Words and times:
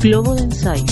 Globo 0.00 0.34
de 0.34 0.42
Ensayo. 0.42 0.84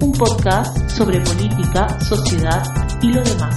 Un 0.00 0.12
podcast 0.12 0.90
sobre 0.90 1.20
política, 1.20 2.00
sociedad 2.00 2.62
y 3.02 3.08
lo 3.12 3.22
demás. 3.22 3.56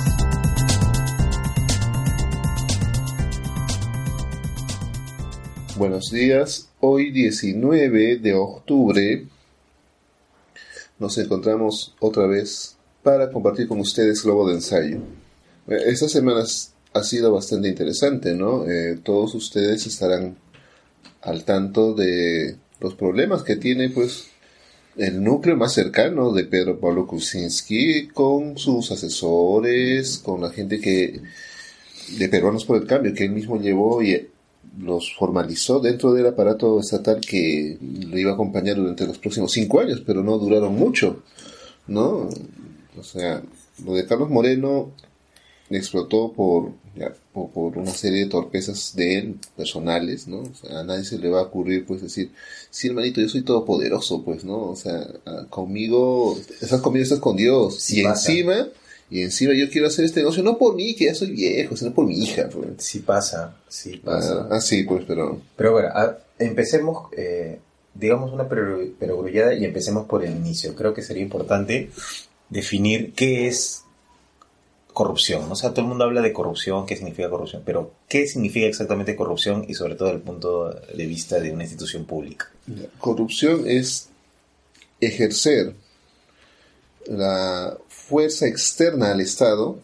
Buenos 5.78 6.10
días, 6.12 6.69
hoy 6.79 7.12
19 7.12 8.17
de 8.17 8.33
octubre 8.33 9.28
nos 10.99 11.17
encontramos 11.19 11.94
otra 11.99 12.25
vez 12.25 12.75
para 13.03 13.31
compartir 13.31 13.67
con 13.67 13.79
ustedes 13.79 14.23
Globo 14.23 14.47
de 14.49 14.55
Ensayo. 14.55 14.97
Eh, 15.67 15.78
Esta 15.85 16.09
semana 16.09 16.44
ha 16.94 17.03
sido 17.03 17.31
bastante 17.31 17.67
interesante, 17.67 18.34
¿no? 18.34 18.67
Eh, 18.67 18.99
todos 19.03 19.35
ustedes 19.35 19.85
estarán 19.85 20.35
al 21.21 21.44
tanto 21.44 21.94
de 21.94 22.57
los 22.80 22.94
problemas 22.95 23.44
que 23.44 23.55
tiene, 23.55 23.90
pues, 23.90 24.27
el 24.98 25.23
núcleo 25.23 25.55
más 25.55 25.73
cercano 25.73 26.31
de 26.31 26.45
Pedro 26.45 26.80
Pablo 26.80 27.05
Kuczynski 27.05 28.08
con 28.08 28.58
sus 28.58 28.91
asesores, 28.91 30.17
con 30.17 30.41
la 30.41 30.50
gente 30.50 30.80
que 30.80 31.22
de 32.17 32.30
Peruanos 32.30 32.66
por 32.66 32.77
el 32.77 32.88
Cambio 32.88 33.13
que 33.13 33.26
él 33.26 33.31
mismo 33.31 33.59
llevó 33.59 34.02
y 34.02 34.27
los 34.80 35.13
formalizó 35.16 35.80
dentro 35.80 36.13
del 36.13 36.27
aparato 36.27 36.80
estatal 36.80 37.20
que 37.22 37.77
lo 37.81 38.17
iba 38.17 38.31
a 38.31 38.34
acompañar 38.34 38.76
durante 38.78 39.05
los 39.05 39.17
próximos 39.17 39.52
cinco 39.52 39.80
años, 39.80 40.02
pero 40.05 40.23
no 40.23 40.38
duraron 40.38 40.75
mucho, 40.75 41.23
¿no? 41.88 42.30
O 42.98 43.03
sea, 43.03 43.41
lo 43.86 43.94
de 43.94 44.05
Carlos 44.05 44.30
Moreno 44.30 44.91
explotó 45.76 46.31
por, 46.31 46.71
ya, 46.95 47.13
por, 47.34 47.49
por 47.52 47.77
una 47.77 47.91
serie 47.91 48.23
de 48.25 48.30
torpezas 48.30 48.95
de 48.95 49.17
él, 49.17 49.35
personales, 49.55 50.27
¿no? 50.27 50.39
O 50.39 50.53
sea, 50.55 50.80
a 50.80 50.84
nadie 50.84 51.03
se 51.03 51.17
le 51.20 51.30
va 51.30 51.39
a 51.39 51.44
ocurrir, 51.44 51.85
pues, 51.85 52.02
decir, 52.02 52.31
sí, 52.69 52.88
hermanito, 52.88 53.19
yo 53.19 53.28
soy 53.28 53.41
todopoderoso, 53.41 54.23
pues, 54.23 54.45
¿no? 54.45 54.69
O 54.69 54.75
sea, 54.75 55.06
ah, 55.25 55.45
conmigo, 55.50 56.38
estás 56.61 56.80
conmigo, 56.81 57.03
estás 57.03 57.19
con 57.19 57.36
Dios. 57.36 57.80
Sí 57.81 58.00
y 58.00 58.03
pasa. 58.03 58.31
encima, 58.31 58.67
y 59.09 59.22
encima 59.22 59.53
yo 59.53 59.69
quiero 59.69 59.88
hacer 59.88 60.06
este 60.06 60.22
negocio, 60.22 60.41
no 60.44 60.58
por 60.58 60.75
mí, 60.75 60.95
que 60.95 61.06
ya 61.06 61.16
soy 61.16 61.31
viejo, 61.31 61.75
sino 61.75 61.94
por 61.94 62.06
mi 62.06 62.17
hija, 62.23 62.47
pues. 62.50 62.67
Sí 62.78 63.00
pasa, 63.00 63.58
sí 63.67 63.97
pasa. 63.97 64.47
Ah, 64.50 64.56
ah, 64.56 64.61
sí, 64.61 64.84
pues, 64.84 65.03
pero... 65.06 65.41
Pero 65.58 65.73
bueno, 65.73 65.89
a- 65.89 66.17
empecemos, 66.39 67.11
eh, 67.17 67.59
digamos 67.94 68.31
una 68.31 68.47
perogru- 68.47 68.94
perogrullada 68.97 69.53
y 69.53 69.66
empecemos 69.66 70.06
por 70.08 70.23
el 70.23 70.31
inicio. 70.36 70.75
Creo 70.75 70.94
que 70.94 71.02
sería 71.02 71.23
importante 71.23 71.89
definir 72.50 73.13
qué 73.13 73.47
es 73.47 73.84
corrupción. 74.98 75.52
O 75.52 75.56
sea, 75.56 75.70
todo 75.70 75.81
el 75.81 75.90
mundo 75.90 76.06
habla 76.06 76.22
de 76.22 76.34
corrupción, 76.34 76.88
qué 76.88 76.95
significa 76.95 77.30
corrupción, 77.30 77.62
pero 77.64 77.94
qué 78.09 78.26
significa 78.26 78.66
exactamente 78.66 79.16
corrupción 79.16 79.64
y 79.67 79.76
sobre 79.76 79.94
todo 79.94 80.08
desde 80.08 80.17
el 80.17 80.23
punto 80.23 80.72
de 80.72 81.06
vista 81.06 81.40
de 81.40 81.52
una 81.52 81.66
institución 81.66 82.06
pública. 82.06 82.50
Corrupción 82.98 83.66
es 83.68 84.09
ejercer 85.00 85.75
la 87.06 87.78
fuerza 87.90 88.48
externa 88.48 89.12
al 89.12 89.22
Estado 89.22 89.80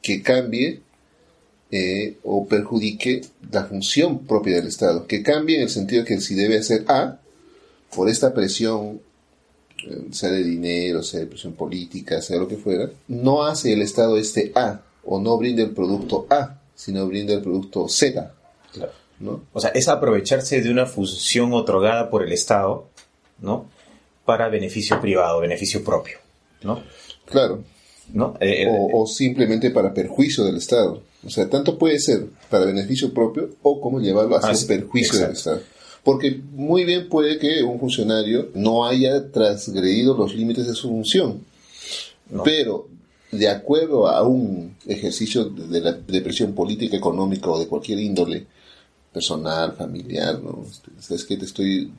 que 0.00 0.22
cambie 0.22 0.80
eh, 1.70 2.16
o 2.22 2.46
perjudique 2.48 3.20
la 3.52 3.66
función 3.66 4.20
propia 4.20 4.56
del 4.56 4.68
Estado. 4.68 5.06
Que 5.06 5.22
cambie 5.22 5.56
en 5.56 5.64
el 5.64 5.68
sentido 5.68 6.06
que 6.06 6.18
si 6.18 6.34
debe 6.34 6.56
hacer 6.56 6.86
A, 6.88 7.20
por 7.94 8.08
esta 8.08 8.32
presión, 8.32 9.02
sea 10.12 10.30
de 10.30 10.44
dinero, 10.44 11.02
sea 11.02 11.20
de 11.20 11.26
presión 11.26 11.52
política, 11.54 12.20
sea 12.22 12.38
lo 12.38 12.48
que 12.48 12.56
fuera, 12.56 12.90
no 13.08 13.44
hace 13.44 13.72
el 13.72 13.82
Estado 13.82 14.16
este 14.16 14.52
A 14.54 14.80
o 15.04 15.20
no 15.20 15.36
brinda 15.38 15.62
el 15.62 15.70
producto 15.70 16.26
A, 16.30 16.58
sino 16.74 17.06
brinda 17.06 17.34
el 17.34 17.42
producto 17.42 17.88
Z. 17.88 18.32
Claro. 18.72 18.92
¿no? 19.20 19.42
O 19.52 19.60
sea, 19.60 19.70
es 19.70 19.88
aprovecharse 19.88 20.62
de 20.62 20.70
una 20.70 20.86
función 20.86 21.52
otorgada 21.52 22.08
por 22.10 22.22
el 22.22 22.32
Estado, 22.32 22.88
¿no? 23.40 23.66
Para 24.24 24.48
beneficio 24.48 25.00
privado, 25.00 25.40
beneficio 25.40 25.84
propio, 25.84 26.18
¿no? 26.62 26.82
Claro. 27.26 27.62
¿No? 28.12 28.36
Eh, 28.40 28.62
eh, 28.62 28.68
o, 28.68 29.02
o 29.02 29.06
simplemente 29.06 29.70
para 29.70 29.94
perjuicio 29.94 30.44
del 30.44 30.56
Estado. 30.56 31.02
O 31.24 31.30
sea, 31.30 31.48
tanto 31.48 31.78
puede 31.78 31.98
ser 32.00 32.26
para 32.48 32.64
beneficio 32.64 33.12
propio 33.12 33.50
o 33.62 33.80
como 33.80 34.00
llevarlo 34.00 34.36
hacia 34.36 34.48
Ah, 34.48 34.52
el 34.52 34.58
sí, 34.58 34.66
perjuicio 34.66 35.18
del. 35.20 35.32
Estado. 35.32 35.60
Porque 36.04 36.40
muy 36.52 36.84
bien 36.84 37.08
puede 37.08 37.38
que 37.38 37.62
un 37.62 37.78
funcionario 37.78 38.50
no 38.54 38.86
haya 38.86 39.30
transgredido 39.30 40.16
los 40.16 40.34
límites 40.34 40.66
de 40.66 40.74
su 40.74 40.88
función, 40.88 41.44
no. 42.30 42.42
pero 42.42 42.88
de 43.30 43.48
acuerdo 43.48 44.08
a 44.08 44.22
un 44.22 44.76
ejercicio 44.86 45.44
de, 45.44 45.80
la, 45.80 45.92
de 45.92 46.20
presión 46.20 46.54
política, 46.54 46.96
económica 46.96 47.50
o 47.50 47.58
de 47.58 47.68
cualquier 47.68 48.00
índole, 48.00 48.46
personal, 49.12 49.74
familiar, 49.76 50.40
¿no? 50.40 50.64
Es 51.10 51.24
que 51.24 51.36
te 51.36 51.44
estoy 51.44 51.92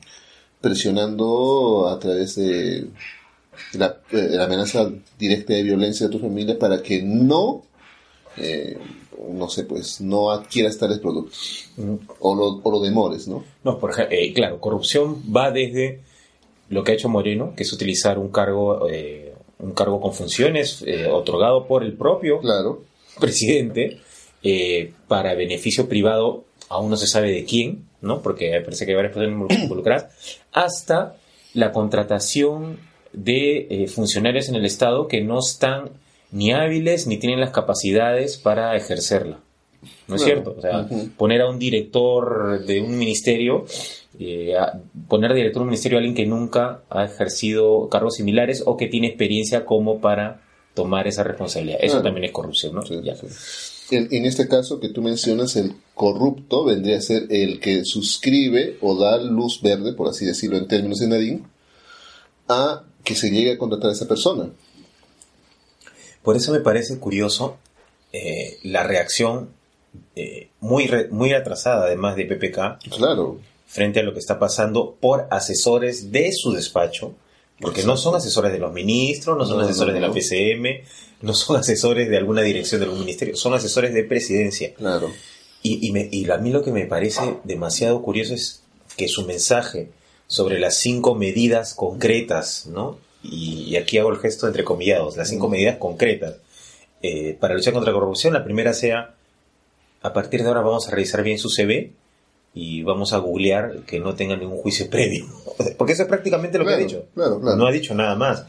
presionando 0.60 1.88
a 1.88 1.98
través 1.98 2.36
de 2.36 2.86
la, 3.74 4.00
de 4.10 4.36
la 4.36 4.44
amenaza 4.44 4.90
directa 5.18 5.52
de 5.52 5.62
violencia 5.62 6.06
de 6.06 6.12
tu 6.12 6.18
familia 6.18 6.58
para 6.58 6.82
que 6.82 7.02
no, 7.02 7.64
eh, 8.36 8.78
no 9.30 9.48
sé, 9.48 9.64
pues, 9.64 10.00
no 10.00 10.30
adquieras 10.30 10.78
tales 10.78 10.98
productos 10.98 11.70
o 12.20 12.34
lo, 12.34 12.60
o 12.62 12.70
lo 12.70 12.80
demores, 12.80 13.28
¿no? 13.28 13.44
No, 13.64 13.78
por 13.78 13.90
ejemplo, 13.90 14.16
eh, 14.16 14.32
claro, 14.32 14.60
corrupción 14.60 15.22
va 15.34 15.50
desde 15.50 16.00
lo 16.72 16.82
que 16.82 16.92
ha 16.92 16.94
hecho 16.94 17.10
Moreno, 17.10 17.52
que 17.54 17.64
es 17.64 17.72
utilizar 17.72 18.18
un 18.18 18.28
cargo, 18.28 18.88
eh, 18.88 19.34
un 19.58 19.72
cargo 19.72 20.00
con 20.00 20.14
funciones 20.14 20.82
eh, 20.86 21.06
otorgado 21.06 21.66
por 21.66 21.84
el 21.84 21.92
propio 21.92 22.40
Claro, 22.40 22.82
presidente 23.20 24.00
eh, 24.42 24.92
para 25.06 25.34
beneficio 25.34 25.86
privado, 25.86 26.44
aún 26.70 26.90
no 26.90 26.96
se 26.96 27.06
sabe 27.06 27.30
de 27.30 27.44
quién, 27.44 27.84
¿no? 28.00 28.22
Porque 28.22 28.58
parece 28.64 28.86
que 28.86 28.92
hay 28.92 28.96
varias 28.96 29.12
personas 29.12 29.58
involucradas, 29.58 30.40
hasta 30.50 31.16
la 31.52 31.72
contratación 31.72 32.78
de 33.12 33.86
funcionarios 33.94 34.48
en 34.48 34.54
el 34.54 34.64
Estado 34.64 35.06
que 35.06 35.20
no 35.20 35.40
están 35.40 35.90
ni 36.32 36.52
hábiles 36.52 37.06
ni 37.06 37.18
tienen 37.18 37.40
las 37.40 37.50
capacidades 37.50 38.36
para 38.38 38.74
ejercerla. 38.76 39.38
¿No 40.08 40.16
es 40.16 40.22
Claro. 40.22 40.42
cierto? 40.42 40.54
O 40.58 40.60
sea, 40.62 40.88
poner 41.16 41.40
a 41.42 41.48
un 41.50 41.58
director 41.58 42.64
de 42.64 42.80
un 42.82 42.96
ministerio, 42.98 43.64
eh, 44.18 44.54
a- 44.56 44.78
poner 45.08 45.30
de 45.30 45.36
director 45.36 45.60
de 45.60 45.64
un 45.64 45.68
ministerio 45.70 45.98
a 45.98 46.00
alguien 46.00 46.14
que 46.14 46.26
nunca 46.26 46.82
ha 46.90 47.04
ejercido 47.04 47.88
cargos 47.88 48.14
similares 48.16 48.62
o 48.66 48.76
que 48.76 48.86
tiene 48.86 49.08
experiencia 49.08 49.64
como 49.64 50.00
para 50.00 50.42
tomar 50.74 51.06
esa 51.08 51.22
responsabilidad. 51.24 51.78
Eso 51.80 51.94
Claro. 51.94 52.04
también 52.04 52.24
es 52.24 52.32
corrupción, 52.32 52.74
¿no? 52.74 52.82
Sí, 52.82 53.00
Ya. 53.02 53.14
sí. 53.16 53.26
En, 53.90 54.08
en 54.10 54.24
este 54.24 54.48
caso 54.48 54.80
que 54.80 54.88
tú 54.88 55.02
mencionas, 55.02 55.56
el 55.56 55.72
corrupto 55.94 56.64
vendría 56.64 56.96
a 56.96 57.00
ser 57.02 57.24
el 57.30 57.60
que 57.60 57.84
suscribe 57.84 58.78
o 58.80 58.96
da 58.96 59.18
luz 59.20 59.60
verde, 59.60 59.92
por 59.92 60.08
así 60.08 60.24
decirlo 60.24 60.56
en 60.56 60.66
términos 60.68 61.00
de 61.00 61.08
Nadine, 61.08 61.42
a 62.48 62.84
que 63.04 63.14
se 63.14 63.30
llegue 63.30 63.52
a 63.52 63.58
contratar 63.58 63.90
a 63.90 63.92
esa 63.92 64.08
persona. 64.08 64.48
Por 66.22 66.36
eso 66.36 66.52
me 66.52 66.60
parece 66.60 66.98
curioso 66.98 67.58
eh, 68.12 68.58
la 68.62 68.82
reacción 68.84 69.50
eh, 70.16 70.48
muy, 70.60 70.86
re- 70.86 71.08
muy 71.08 71.32
atrasada, 71.32 71.86
además 71.86 72.16
de 72.16 72.24
PPK, 72.26 72.78
Claro, 72.96 73.38
frente 73.66 74.00
a 74.00 74.02
lo 74.02 74.12
que 74.12 74.18
está 74.18 74.38
pasando 74.38 74.96
por 75.00 75.26
asesores 75.30 76.12
de 76.12 76.32
su 76.32 76.52
despacho, 76.52 77.14
porque 77.60 77.82
no 77.84 77.96
son 77.96 78.14
asesores 78.14 78.52
de 78.52 78.58
los 78.58 78.72
ministros, 78.72 79.36
no 79.38 79.46
son 79.46 79.58
No, 79.58 79.64
asesores 79.64 79.94
no, 79.94 80.00
de 80.00 80.06
la. 80.08 80.12
PCM, 80.12 80.84
no 81.22 81.34
son 81.34 81.56
asesores 81.60 82.08
de 82.08 82.16
alguna 82.16 82.42
dirección 82.42 82.80
de 82.80 82.86
algún 82.86 83.00
ministerio, 83.00 83.36
son 83.36 83.54
asesores 83.54 83.92
de 83.94 84.04
presidencia. 84.04 84.74
claro. 84.74 85.10
Y, 85.64 85.86
y, 85.86 85.92
me- 85.92 86.08
y 86.10 86.28
a 86.28 86.38
mí 86.38 86.50
lo 86.50 86.62
que 86.62 86.72
me 86.72 86.86
parece 86.86 87.36
demasiado 87.44 88.02
curioso 88.02 88.34
es 88.34 88.62
que 88.96 89.06
su 89.08 89.24
mensaje 89.24 89.90
sobre 90.26 90.58
las 90.58 90.76
cinco 90.78 91.14
medidas 91.14 91.72
concretas, 91.74 92.66
¿no? 92.66 92.98
Y, 93.22 93.64
y 93.68 93.76
aquí 93.76 93.98
hago 93.98 94.10
el 94.10 94.18
gesto 94.18 94.46
entre 94.46 94.64
comillados, 94.64 95.16
las 95.16 95.28
cinco 95.28 95.48
Mm. 95.48 95.50
medidas 95.52 95.76
concretas 95.78 96.34
eh, 97.02 97.36
para 97.40 97.54
luchar 97.54 97.72
contra 97.72 97.92
la 97.92 97.98
corrupción. 97.98 98.32
La 98.32 98.44
primera 98.44 98.72
sea, 98.74 99.14
a 100.02 100.12
partir 100.12 100.42
de 100.42 100.48
ahora 100.48 100.60
vamos 100.62 100.88
a 100.88 100.90
revisar 100.90 101.22
bien 101.22 101.38
su 101.38 101.48
CV 101.48 101.92
y 102.54 102.82
vamos 102.82 103.12
a 103.12 103.18
googlear 103.18 103.80
que 103.86 103.98
no 104.00 104.14
tenga 104.14 104.36
ningún 104.36 104.58
juicio 104.58 104.88
previo. 104.90 105.26
Porque 105.78 105.92
eso 105.94 106.02
es 106.02 106.08
prácticamente 106.08 106.58
lo 106.58 106.66
que 106.66 106.74
ha 106.74 106.76
dicho. 106.76 107.06
claro, 107.14 107.40
claro. 107.40 107.56
No 107.56 107.66
ha 107.66 107.72
dicho 107.72 107.94
nada 107.94 108.14
más. 108.16 108.44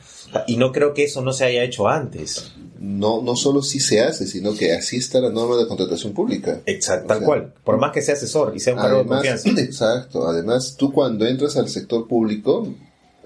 Y 0.47 0.57
no 0.57 0.71
creo 0.71 0.93
que 0.95 1.03
eso 1.03 1.21
no 1.21 1.31
se 1.33 1.45
haya 1.45 1.63
hecho 1.63 1.87
antes. 1.87 2.51
No, 2.79 3.21
no 3.21 3.35
solo 3.35 3.61
si 3.61 3.79
se 3.79 4.01
hace, 4.01 4.25
sino 4.25 4.53
que 4.55 4.73
así 4.73 4.97
está 4.97 5.19
la 5.21 5.29
norma 5.29 5.55
de 5.57 5.67
contratación 5.67 6.13
pública. 6.13 6.59
Exacto, 6.65 7.05
O 7.05 7.07
tal 7.07 7.17
sea, 7.19 7.25
cual. 7.27 7.53
Por 7.63 7.77
más 7.77 7.91
que 7.91 8.01
sea 8.01 8.15
asesor 8.15 8.53
y 8.55 8.59
sea 8.59 8.73
un 8.73 8.81
cargo 8.81 8.99
de 8.99 9.05
confianza. 9.05 9.49
exacto. 9.57 10.27
Además, 10.27 10.75
tú 10.77 10.91
cuando 10.91 11.25
entras 11.27 11.55
al 11.55 11.69
sector 11.69 12.07
público, 12.07 12.67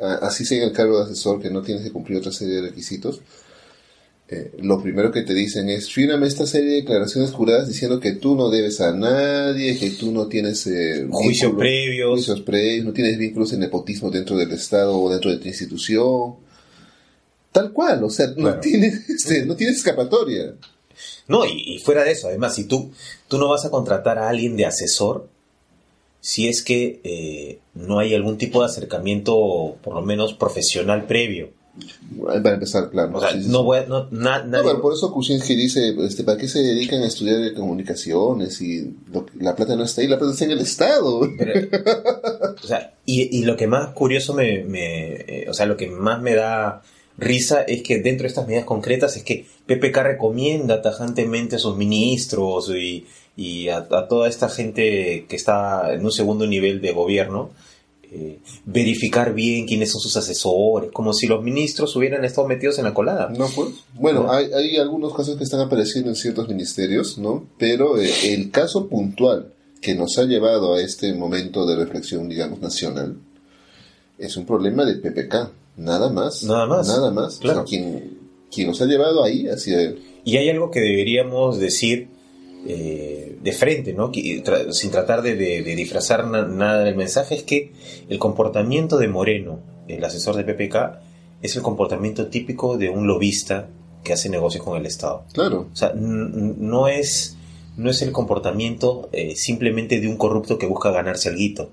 así 0.02 0.46
sea 0.46 0.58
en 0.60 0.64
el 0.66 0.72
cargo 0.74 0.98
de 1.00 1.06
asesor 1.06 1.42
que 1.42 1.50
no 1.50 1.62
tienes 1.62 1.84
que 1.84 1.92
cumplir 1.92 2.18
otra 2.20 2.32
serie 2.32 2.56
de 2.56 2.62
requisitos, 2.70 3.22
eh, 4.30 4.52
lo 4.60 4.82
primero 4.82 5.10
que 5.12 5.22
te 5.22 5.34
dicen 5.34 5.70
es, 5.70 5.90
fírame 5.90 6.28
esta 6.28 6.46
serie 6.46 6.70
de 6.70 6.76
declaraciones 6.82 7.32
juradas 7.32 7.68
diciendo 7.70 8.00
que 8.02 8.12
tú 8.12 8.36
no 8.36 8.50
debes 8.50 8.82
a 8.82 8.92
nadie, 8.94 9.78
que 9.80 9.92
tú 9.92 10.12
no 10.12 10.28
tienes 10.28 10.68
eh, 10.68 11.08
Juicios 11.10 11.54
previos. 11.58 12.10
juicios 12.12 12.42
previos, 12.42 12.86
no 12.86 12.92
tienes 12.94 13.18
vínculos 13.18 13.52
de 13.52 13.58
nepotismo 13.58 14.12
dentro 14.12 14.36
del 14.38 14.52
Estado 14.52 15.00
o 15.00 15.10
dentro 15.10 15.32
de 15.32 15.38
tu 15.38 15.48
institución. 15.48 16.36
Tal 17.54 17.72
cual, 17.72 18.04
o 18.04 18.10
sea, 18.10 18.28
no, 18.28 18.36
Claro. 18.36 18.60
tienes, 18.60 19.10
este, 19.10 19.46
no 19.46 19.56
tienes 19.56 19.78
escapatoria. 19.78 20.54
No, 21.28 21.46
y, 21.46 21.76
y 21.76 21.80
fuera 21.80 22.04
de 22.04 22.12
eso, 22.12 22.28
además, 22.28 22.54
si 22.56 22.66
tú, 22.66 22.92
tú 23.28 23.38
no 23.38 23.48
vas 23.50 23.66
a 23.66 23.70
contratar 23.70 24.18
a 24.20 24.28
alguien 24.30 24.58
de 24.58 24.66
asesor, 24.66 25.30
si 26.28 26.50
es 26.50 26.62
que 26.62 27.00
eh, 27.06 27.60
no 27.74 28.00
hay 28.00 28.14
algún 28.14 28.38
tipo 28.38 28.60
de 28.60 28.66
acercamiento, 28.66 29.78
por 29.82 29.94
lo 29.96 30.02
menos 30.02 30.34
profesional 30.34 31.06
previo. 31.06 31.52
Para 32.22 32.56
empezar, 32.56 32.90
claro. 32.90 33.16
O 33.18 33.22
sea, 33.22 33.32
Sí, 33.32 33.44
sí, 33.44 33.50
no 33.50 33.60
sí. 33.60 33.64
voy 33.64 33.78
a- 33.78 33.86
no, 33.86 34.08
na- 34.12 34.40
No, 34.44 34.50
nadie- 34.50 34.64
pero 34.72 34.82
por 34.82 34.94
eso 34.94 35.10
Kuczynski 35.14 35.56
dice, 35.56 35.96
este, 36.06 36.26
¿para 36.26 36.38
qué 36.38 36.50
se 36.50 36.60
dedican 36.60 37.02
a 37.02 37.08
estudiar 37.08 37.54
comunicaciones? 37.54 38.60
Y 38.62 38.94
lo 39.14 39.26
la 39.40 39.56
plata 39.56 39.78
no 39.78 39.86
está 39.86 40.02
ahí, 40.02 40.08
la 40.08 40.18
plata 40.18 40.34
está 40.34 40.44
en 40.46 40.52
el 40.52 40.60
Estado. 40.60 41.22
Pero, 41.38 41.54
o 42.62 42.68
sea, 42.68 42.94
y, 43.06 43.38
y 43.40 43.44
lo 43.44 43.56
que 43.56 43.68
más 43.68 43.94
curioso 43.94 44.34
me, 44.34 44.64
me- 44.66 45.14
eh, 45.16 45.46
o 45.50 45.54
sea, 45.54 45.66
lo 45.66 45.78
que 45.78 45.88
más 45.88 46.22
me 46.22 46.36
da 46.36 46.82
risa 47.18 47.62
es 47.62 47.84
que 47.84 48.00
dentro 48.00 48.24
de 48.24 48.28
estas 48.30 48.48
medidas 48.48 48.66
concretas 48.66 49.16
es 49.16 49.24
que 49.24 49.46
PPK 49.66 50.04
recomienda 50.04 50.82
tajantemente 50.82 51.56
a 51.56 51.60
sus 51.60 51.78
ministros 51.78 52.70
y, 52.76 53.06
y 53.38 53.70
a, 53.70 53.78
a 53.78 54.08
toda 54.10 54.28
esta 54.28 54.50
gente 54.50 55.26
que 55.30 55.36
está 55.38 55.94
en 55.94 56.04
un 56.04 56.12
segundo 56.12 56.46
nivel 56.46 56.82
de 56.82 56.92
gobierno 56.92 57.52
eh, 58.10 58.40
verificar 58.64 59.34
bien 59.34 59.66
quiénes 59.66 59.92
son 59.92 60.00
sus 60.00 60.16
asesores, 60.16 60.92
como 60.94 61.14
si 61.14 61.28
los 61.28 61.44
ministros 61.44 61.94
hubieran 61.98 62.24
estado 62.24 62.48
metidos 62.48 62.78
en 62.80 62.86
la 62.86 62.94
colada. 62.94 63.28
No, 63.38 63.48
pues. 63.54 63.70
Bueno, 63.96 64.24
¿No? 64.24 64.32
hay, 64.32 64.46
hay 64.54 64.78
algunos 64.78 65.14
casos 65.14 65.36
que 65.36 65.44
están 65.44 65.60
apareciendo 65.60 66.10
en 66.10 66.16
ciertos 66.16 66.48
ministerios, 66.48 67.18
¿no? 67.18 67.46
Pero 67.58 68.00
eh, 68.00 68.10
el 68.28 68.50
caso 68.50 68.88
puntual 68.88 69.52
que 69.82 69.94
nos 69.94 70.18
ha 70.18 70.24
llevado 70.24 70.76
a 70.76 70.82
este 70.82 71.14
momento 71.14 71.66
de 71.66 71.76
reflexión, 71.76 72.30
digamos, 72.30 72.62
nacional, 72.62 73.18
es 74.18 74.38
un 74.38 74.46
problema 74.46 74.86
de 74.86 74.96
PPK. 74.96 75.52
Nada 75.76 76.10
más. 76.10 76.44
Nada 76.44 76.66
más. 76.66 76.88
Nada 76.88 77.12
más. 77.12 77.40
Claro. 77.40 77.64
O 77.64 77.68
sea, 77.68 77.70
quien, 77.70 78.20
quien 78.50 78.68
nos 78.68 78.82
ha 78.82 78.86
llevado 78.86 79.22
ahí 79.22 79.48
hacia... 79.48 79.94
Y 80.24 80.38
hay 80.38 80.50
algo 80.50 80.72
que 80.72 80.80
deberíamos 80.80 81.60
decir 81.60 82.08
eh, 82.70 83.38
de 83.42 83.52
frente, 83.54 83.94
¿no? 83.94 84.12
Tra- 84.44 84.72
sin 84.72 84.92
tratar 84.92 85.22
de, 85.22 85.36
de- 85.36 85.64
de 85.64 85.76
disfrazar 85.76 86.28
na- 86.28 86.46
nada 86.48 86.84
del 86.84 86.96
mensaje, 86.96 87.36
es 87.36 87.44
que 87.44 87.72
el 88.10 88.20
comportamiento 88.20 88.98
de 88.98 89.08
Moreno, 89.08 89.60
el 89.88 90.04
asesor 90.04 90.36
de 90.36 90.44
PPK, 90.44 91.00
es 91.42 91.56
el 91.56 91.62
comportamiento 91.62 92.28
típico 92.28 92.78
de 92.78 92.90
un 92.90 93.08
lobista 93.08 93.70
que 94.04 94.14
hace 94.14 94.30
negocios 94.30 94.64
con 94.64 94.78
el 94.78 94.86
Estado. 94.86 95.24
Claro. 95.34 95.68
O 95.72 95.76
sea, 95.76 95.94
no 95.96 96.88
es, 96.88 97.36
no 97.78 97.90
es 97.90 98.02
el 98.02 98.12
comportamiento 98.12 99.10
eh, 99.12 99.36
simplemente 99.36 100.00
de 100.02 100.08
un 100.08 100.18
corrupto 100.18 100.58
que 100.58 100.66
busca 100.66 100.92
ganarse 100.92 101.30
algo. 101.30 101.70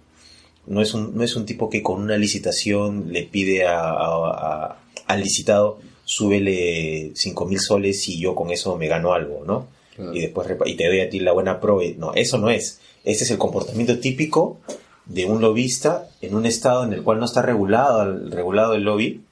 No 0.67 0.81
es, 0.81 0.95
un, 0.95 1.17
no 1.17 1.23
es 1.25 1.35
un 1.37 1.45
tipo 1.45 1.69
que 1.71 1.83
con 1.83 2.01
una 2.01 2.17
licitación 2.17 3.13
le 3.13 3.25
pide 3.25 3.67
a- 3.67 3.91
a- 3.91 4.31
a- 4.31 4.79
al 5.07 5.21
licitado 5.21 5.79
súbele 6.05 7.13
5 7.15 7.47
mil 7.47 7.59
soles 7.61 8.09
y 8.09 8.19
yo 8.19 8.35
con 8.35 8.51
eso 8.51 8.77
me 8.77 8.89
gano 8.89 9.13
algo, 9.13 9.43
¿no? 9.47 9.67
Claro. 9.97 10.15
Y 10.15 10.21
después 10.21 10.49
y 10.67 10.75
te 10.77 10.87
doy 10.87 11.01
a 11.01 11.09
ti 11.11 11.21
la 11.21 11.33
buena 11.33 11.61
pro. 11.61 11.83
y- 11.83 11.95
No, 11.95 12.15
eso 12.15 12.39
no 12.39 12.51
es. 12.51 12.79
Ese 13.05 13.25
es 13.25 13.31
el 13.31 13.39
comportamiento 13.39 13.99
típico 13.99 14.59
de 15.07 15.27
un 15.27 15.41
lobista 15.43 16.09
en 16.23 16.35
un 16.35 16.47
estado 16.47 16.85
en 16.85 16.93
el 16.95 17.03
cual 17.03 17.19
no 17.19 17.27
está 17.27 17.43
regulado, 17.43 18.03
el- 18.03 18.31
regulado 18.31 18.75
el 18.75 18.83
lobby. 18.85 19.23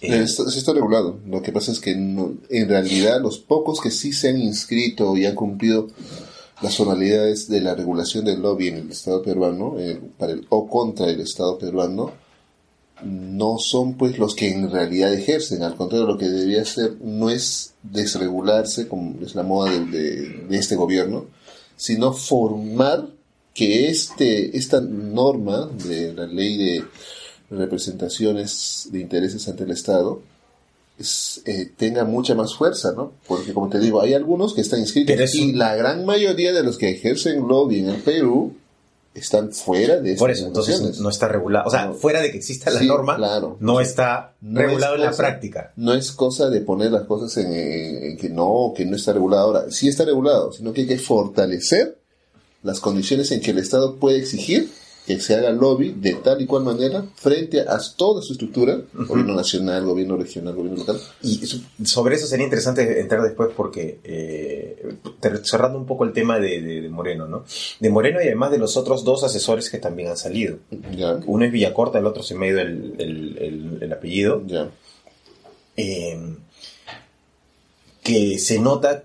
Eh, 0.00 0.22
Está, 0.22 0.48
sí 0.48 0.58
está 0.60 0.72
regulado. 0.72 1.18
Lo 1.26 1.42
que 1.42 1.52
pasa 1.52 1.72
es 1.72 1.80
que 1.80 1.94
no- 1.96 2.32
en 2.50 2.68
realidad 2.68 3.20
los 3.20 3.38
pocos 3.38 3.80
que 3.80 3.90
sí 3.90 4.12
se 4.12 4.28
han 4.28 4.40
inscrito 4.40 5.16
y 5.16 5.26
han 5.26 5.34
cumplido 5.34 5.88
las 6.62 6.76
formalidades 6.76 7.48
de 7.48 7.60
la 7.60 7.74
regulación 7.74 8.24
del 8.24 8.40
lobby 8.42 8.68
en 8.68 8.76
el 8.76 8.90
Estado 8.90 9.22
peruano, 9.22 9.76
eh, 9.78 10.00
para 10.18 10.32
el, 10.32 10.46
o 10.48 10.68
contra 10.68 11.06
el 11.08 11.20
Estado 11.20 11.58
peruano, 11.58 12.12
no 13.04 13.58
son 13.58 13.94
pues 13.94 14.18
los 14.18 14.34
que 14.34 14.50
en 14.50 14.70
realidad 14.70 15.12
ejercen. 15.14 15.62
Al 15.62 15.76
contrario, 15.76 16.06
lo 16.06 16.18
que 16.18 16.28
debería 16.28 16.64
ser 16.64 16.94
no 17.02 17.30
es 17.30 17.74
desregularse, 17.82 18.88
como 18.88 19.16
es 19.24 19.34
la 19.34 19.42
moda 19.42 19.70
de, 19.72 19.86
de- 19.86 20.28
de 20.48 20.56
este 20.56 20.76
gobierno, 20.76 21.26
sino 21.76 22.12
formar 22.12 23.08
que 23.54 23.88
este, 23.88 24.56
esta 24.56 24.80
norma 24.80 25.68
de 25.86 26.12
la 26.12 26.26
ley 26.26 26.56
de 26.56 26.84
representaciones 27.50 28.88
de 28.90 29.00
intereses 29.00 29.46
ante 29.48 29.64
el 29.64 29.70
Estado 29.70 30.20
es, 30.98 31.42
eh, 31.44 31.70
tenga 31.76 32.04
mucha 32.04 32.34
más 32.34 32.54
fuerza, 32.54 32.92
¿no? 32.96 33.12
Porque 33.26 33.52
como 33.52 33.68
te 33.68 33.78
digo, 33.78 34.00
hay 34.00 34.14
algunos 34.14 34.54
que 34.54 34.60
están 34.62 34.80
inscritos 34.80 35.14
y 35.38 35.52
la 35.52 35.76
gran 35.76 36.04
mayoría 36.04 36.52
de 36.52 36.62
los 36.62 36.76
que 36.78 36.90
ejercen 36.90 37.46
lobby 37.46 37.78
en 37.80 37.88
el 37.90 38.00
Perú 38.02 38.54
están 39.20 39.52
fuera 39.52 39.96
de 40.00 40.14
por 40.16 40.30
eso, 40.30 40.46
entonces 40.46 40.98
no 41.00 41.08
está 41.08 41.28
regulado. 41.28 41.66
O 41.66 41.70
sea, 41.70 41.86
No. 41.86 41.94
fuera 41.94 42.20
de 42.20 42.30
que 42.30 42.38
exista 42.38 42.70
la 42.70 42.80
Sí, 42.80 42.86
norma, 42.86 43.16
claro. 43.16 43.56
no 43.60 43.80
está 43.80 44.34
No 44.40 44.60
regulado 44.60 44.94
es 44.96 45.00
en 45.02 45.06
la 45.10 45.16
práctica. 45.16 45.72
No 45.76 45.94
es 45.94 46.12
cosa 46.12 46.48
de 46.50 46.60
poner 46.60 46.90
las 46.92 47.04
cosas 47.04 47.36
en, 47.36 47.52
en- 47.52 48.02
en 48.04 48.16
que 48.16 48.28
no, 48.28 48.72
que 48.76 48.84
no 48.84 48.96
está 48.96 49.12
regulado 49.12 49.42
ahora. 49.46 49.70
Sí 49.70 49.88
está 49.88 50.04
regulado, 50.04 50.52
sino 50.52 50.72
que 50.72 50.82
hay 50.82 50.86
que 50.86 50.98
fortalecer 50.98 51.98
las 52.62 52.80
condiciones 52.80 53.30
en 53.32 53.40
que 53.40 53.52
el 53.52 53.58
Estado 53.58 53.96
puede 53.96 54.18
exigir 54.18 54.70
que 55.08 55.18
se 55.20 55.34
haga 55.34 55.50
lobby 55.50 55.94
de 55.96 56.14
tal 56.16 56.40
y 56.42 56.46
cual 56.46 56.64
manera 56.64 57.02
frente 57.14 57.62
a 57.62 57.78
toda 57.96 58.20
su 58.20 58.34
estructura, 58.34 58.78
gobierno 58.92 59.34
nacional, 59.34 59.84
gobierno 59.86 60.16
regional, 60.18 60.54
gobierno 60.54 60.80
local. 60.80 61.00
Y 61.22 61.46
so- 61.46 61.58
sobre 61.82 62.16
eso 62.16 62.26
sería 62.26 62.44
interesante 62.44 63.00
entrar 63.00 63.22
después 63.22 63.48
porque, 63.56 64.00
eh, 64.04 64.96
cerrando 65.44 65.78
un 65.78 65.86
poco 65.86 66.04
el 66.04 66.12
tema 66.12 66.38
de, 66.38 66.60
de- 66.60 66.82
de 66.82 66.88
Moreno, 66.90 67.26
¿no? 67.26 67.44
De 67.80 67.88
Moreno 67.88 68.20
y 68.20 68.26
además 68.26 68.50
de 68.50 68.58
los 68.58 68.76
otros 68.76 69.02
dos 69.02 69.24
asesores 69.24 69.70
que 69.70 69.78
también 69.78 70.10
han 70.10 70.18
salido. 70.18 70.58
Uno 71.26 71.44
es 71.46 71.50
Villacorta, 71.52 71.98
el 71.98 72.06
otro 72.06 72.22
se 72.22 72.34
me 72.34 72.46
ha 72.46 72.50
ido 72.50 72.60
el, 72.60 72.94
el- 72.98 73.38
el- 73.40 73.78
el 73.82 73.92
apellido. 73.92 74.42
ya. 74.46 74.68
eh, 75.76 76.20
que 78.02 78.38
se 78.38 78.58
nota, 78.58 79.04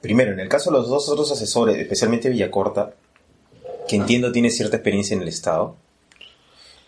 primero, 0.00 0.32
en 0.32 0.40
el 0.40 0.48
caso 0.48 0.70
de 0.70 0.78
los 0.78 0.88
dos 0.88 1.08
otros 1.08 1.30
asesores, 1.32 1.76
especialmente 1.78 2.28
Villacorta, 2.30 2.94
que 3.88 3.96
entiendo 3.96 4.32
tiene 4.32 4.50
cierta 4.50 4.76
experiencia 4.76 5.14
en 5.14 5.22
el 5.22 5.28
Estado. 5.28 5.76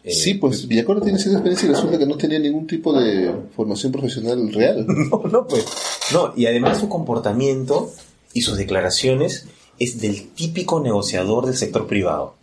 eh, 0.04 0.12
sí, 0.12 0.34
pues 0.34 0.66
Villacorta 0.68 1.04
tiene 1.04 1.18
cierta 1.18 1.38
experiencia 1.38 1.66
y 1.68 1.72
resulta 1.72 1.98
que 1.98 2.06
no 2.06 2.16
tenía 2.16 2.38
ningún 2.38 2.66
tipo 2.66 2.92
de 2.98 3.32
formación 3.56 3.92
profesional 3.92 4.52
real. 4.52 4.86
No, 5.10 5.22
no, 5.30 5.46
pues. 5.46 5.64
No, 6.12 6.32
y 6.36 6.46
además 6.46 6.78
su 6.78 6.88
comportamiento 6.88 7.90
y 8.32 8.42
sus 8.42 8.56
declaraciones 8.56 9.46
es 9.78 10.00
del 10.00 10.28
típico 10.30 10.80
negociador 10.80 11.46
del 11.46 11.56
sector 11.56 11.86
privado. 11.86 12.34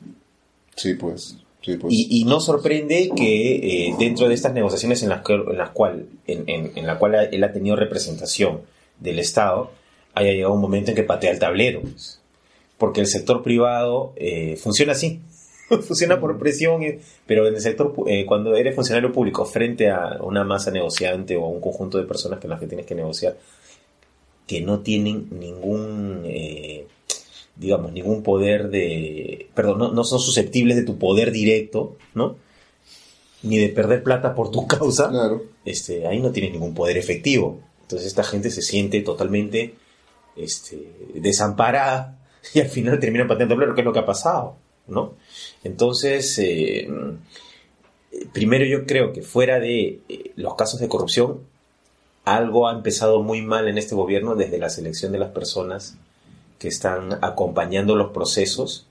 Sí, 0.76 0.94
pues. 0.94 1.38
Sí, 1.62 1.76
pues. 1.78 1.92
Y, 1.94 2.08
y 2.22 2.26
no 2.26 2.40
sorprende 2.40 3.10
que 3.16 3.88
eh, 3.90 3.96
dentro 3.98 4.28
de 4.28 4.36
estas 4.36 4.54
negociaciones 4.54 5.02
en 5.02 5.10
las, 5.10 5.24
que- 5.24 5.34
en 5.34 5.58
las 5.58 5.72
cual, 5.72 6.06
en, 6.28 6.44
en- 6.48 6.72
en 6.76 6.86
la 6.86 7.00
cual 7.00 7.16
él 7.32 7.44
ha 7.44 7.52
tenido 7.52 7.76
representación 7.76 8.62
del 9.00 9.18
Estado, 9.20 9.72
haya 10.14 10.32
llegado 10.32 10.54
un 10.54 10.62
momento 10.62 10.92
en 10.92 10.96
que 10.96 11.04
patea 11.04 11.32
el 11.32 11.40
tablero. 11.40 11.82
pues. 11.82 12.20
Porque 12.78 13.02
el 13.02 13.08
sector 13.08 13.42
privado 13.42 14.14
eh, 14.16 14.58
funciona 14.58 14.92
así. 14.94 15.22
funciona 15.88 16.20
por 16.20 16.38
presión, 16.38 16.84
eh, 16.84 17.00
pero 17.26 17.48
en 17.48 17.56
el 17.56 17.62
sector, 17.62 17.94
eh, 18.08 18.26
cuando 18.26 18.56
eres 18.56 18.76
funcionario 18.76 19.12
público 19.12 19.46
frente 19.46 19.90
a 19.90 20.20
una 20.22 20.44
masa 20.44 20.72
negociante 20.72 21.36
o 21.38 21.46
a 21.46 21.50
un 21.50 21.60
conjunto 21.62 21.98
de 21.98 22.04
personas 22.04 22.40
con 22.40 22.50
las 22.50 22.60
que 22.60 22.68
tienes 22.68 22.86
que 22.86 22.96
negociar, 22.96 23.38
que 24.46 24.62
no 24.62 24.82
tienen 24.82 25.28
ningún, 25.40 26.22
eh, 26.26 26.86
digamos, 27.56 27.92
ningún 27.94 28.22
poder 28.22 28.70
de, 28.70 29.48
perdón, 29.56 29.80
no, 29.80 29.92
no 29.92 30.04
son 30.04 30.20
susceptibles 30.20 30.76
de 30.76 30.84
tu 30.84 30.98
poder 31.00 31.32
directo, 31.32 31.98
¿no? 32.14 32.36
Ni 33.42 33.58
de 33.58 33.70
perder 33.70 34.04
plata 34.04 34.36
por 34.36 34.52
tu 34.52 34.68
causa, 34.68 35.10
Claro. 35.10 35.44
este, 35.66 36.06
ahí 36.06 36.20
no 36.20 36.32
tienes 36.32 36.52
ningún 36.52 36.76
poder 36.76 36.98
efectivo. 36.98 37.60
Entonces 37.82 38.08
esta 38.08 38.24
gente 38.24 38.52
se 38.52 38.62
siente 38.62 39.02
totalmente 39.02 39.74
este, 40.36 40.92
desamparada 41.16 42.20
y 42.54 42.60
al 42.60 42.70
final 42.70 43.00
terminan 43.00 43.28
pateando 43.28 43.56
tablero, 43.56 43.76
que 43.76 43.82
es 43.82 43.86
lo 43.86 43.94
que 43.94 44.00
ha 44.00 44.06
pasado, 44.06 44.56
¿no? 44.88 45.14
Entonces, 45.64 46.38
eh, 46.40 46.88
primero 48.34 48.66
yo 48.66 48.86
creo 48.86 49.14
que 49.14 49.22
fuera 49.22 49.60
de 49.60 50.00
eh, 50.10 50.32
los 50.36 50.56
casos 50.56 50.80
de 50.80 50.88
corrupción, 50.88 51.40
algo 52.24 52.68
ha 52.68 52.74
empezado 52.74 53.22
muy 53.22 53.42
mal 53.42 53.68
en 53.68 53.78
este 53.78 53.96
gobierno 53.96 54.36
desde 54.36 54.58
la 54.58 54.70
selección 54.70 55.12
de 55.12 55.20
las 55.20 55.32
personas 55.32 55.96
que 56.58 56.68
están 56.68 57.20
acompañando 57.22 57.96
los 57.96 58.12
procesos, 58.12 58.88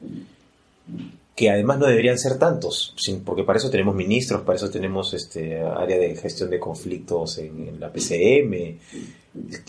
que 1.34 1.50
además 1.50 1.78
no 1.78 1.86
deberían 1.86 2.18
ser 2.18 2.38
tantos, 2.38 2.94
porque 3.24 3.42
para 3.42 3.58
eso 3.58 3.70
tenemos 3.70 3.96
ministros, 3.96 4.42
para 4.42 4.56
eso 4.56 4.70
tenemos 4.70 5.14
este 5.14 5.60
área 5.60 5.98
de 5.98 6.14
gestión 6.14 6.48
de 6.50 6.60
conflictos 6.60 7.38
en, 7.38 7.68
en 7.68 7.80
la 7.80 7.92
PCM, 7.92 8.78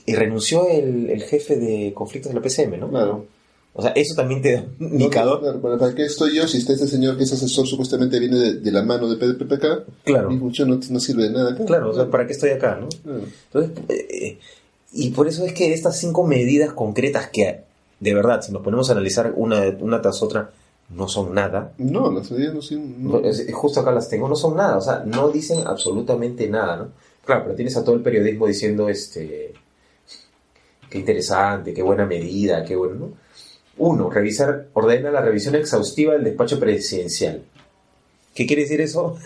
y 0.06 0.15
renunció 0.15 0.70
el, 0.70 1.10
el 1.10 1.24
jefe 1.24 1.56
de 1.56 1.92
conflictos 1.96 2.32
de 2.32 2.39
la 2.39 2.46
PCM, 2.46 2.80
¿no? 2.80 2.89
Claro. 2.89 3.25
O 3.77 3.82
sea, 3.82 3.91
eso 3.91 4.15
también 4.15 4.41
te 4.41 4.53
da 4.53 4.65
un 4.79 4.94
indicador. 4.94 5.41
Claro, 5.41 5.62
¿para, 5.62 5.77
¿Para 5.77 5.94
qué 5.94 6.05
estoy 6.05 6.34
yo 6.34 6.48
si 6.48 6.60
está 6.60 6.72
este 6.72 6.88
señor 6.88 7.17
que 7.17 7.24
es 7.24 7.34
asesor 7.34 7.67
supuestamente 7.67 8.20
viene 8.20 8.38
de, 8.38 8.53
de 8.53 8.72
la 8.72 8.84
mano 8.84 9.10
de 9.13 9.17
PPK? 9.17 9.65
Claro, 10.05 10.29
Mi 10.29 10.38
función 10.39 10.70
no, 10.70 10.79
no 10.89 11.00
sirve 11.01 11.24
de 11.24 11.32
nada 11.32 11.51
acá. 11.51 11.65
claro, 11.65 11.89
o 11.89 11.94
sea, 11.94 12.10
¿para 12.10 12.25
qué 12.25 12.32
estoy 12.32 12.51
acá, 12.51 12.79
no? 12.79 12.88
Entonces, 13.53 13.72
eh, 13.89 14.39
y 14.94 15.10
por 15.10 15.27
eso 15.27 15.44
es 15.44 15.51
que 15.51 15.74
estas 15.74 16.00
cinco 16.00 16.25
medidas 16.25 16.72
concretas 16.72 17.29
que, 17.29 17.63
de 18.00 18.13
verdad, 18.13 18.41
si 18.41 18.53
nos 18.53 18.62
ponemos 18.62 18.88
a 18.89 18.94
analizar 18.94 19.34
una, 19.36 19.62
una 19.82 20.01
tras 20.01 20.24
otra, 20.24 20.51
no 20.89 21.10
son 21.10 21.34
nada. 21.34 21.74
No, 21.77 22.10
las 22.13 22.32
medidas 22.32 22.53
no 22.53 22.62
sirven. 22.62 22.96
no. 23.03 23.22
Justo 23.51 23.82
acá 23.82 23.91
las 23.91 24.08
tengo, 24.08 24.29
no 24.29 24.38
son 24.38 24.55
nada, 24.55 24.77
o 24.77 24.82
sea, 24.82 25.03
no 25.05 25.29
dicen 25.32 25.60
absolutamente 25.67 26.48
nada, 26.48 26.77
¿no? 26.77 26.88
Claro, 27.25 27.41
pero 27.44 27.55
tienes 27.55 27.75
a 27.75 27.84
todo 27.84 27.96
el 27.96 28.01
periodismo 28.03 28.48
diciendo, 28.48 28.88
este, 28.88 29.53
qué 30.89 30.98
interesante, 30.98 31.74
qué 31.74 31.82
buena 31.82 32.05
medida, 32.05 32.63
qué 32.63 32.77
bueno, 32.77 32.96
¿no? 32.96 33.25
Uno, 33.77 34.10
revisar, 34.10 34.67
ordena 34.74 35.12
la 35.12 35.22
revisión 35.22 35.55
exhaustiva 35.55 36.13
del 36.13 36.24
despacho 36.24 36.60
presidencial. 36.60 37.41
¿Qué 38.34 38.46
quiere 38.46 38.63
decir 38.63 38.82
eso? 38.82 39.17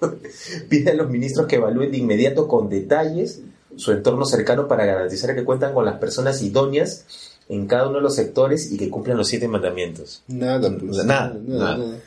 Pide 0.68 0.90
a 0.90 0.94
los 0.94 1.08
ministros 1.10 1.46
que 1.46 1.56
evalúen 1.56 1.90
de 1.90 1.98
inmediato 1.98 2.46
con 2.48 2.68
detalles 2.68 3.40
su 3.76 3.92
entorno 3.92 4.24
cercano 4.24 4.68
para 4.68 4.84
garantizar 4.86 5.34
que 5.34 5.44
cuentan 5.44 5.74
con 5.74 5.84
las 5.84 5.98
personas 5.98 6.40
idóneas 6.42 7.04
en 7.48 7.66
cada 7.66 7.88
uno 7.88 7.96
de 7.98 8.02
los 8.02 8.14
sectores 8.14 8.72
y 8.72 8.76
que 8.78 8.90
cumplan 8.90 9.16
los 9.16 9.28
siete 9.28 9.48
mandamientos. 9.48 10.22
Nada, 10.28 10.70
pues, 10.70 10.90
O 10.90 10.94
sea, 10.94 11.04
nada, 11.04 11.36
nada, 11.46 11.58
nada. 11.64 11.78
nada. 11.78 11.98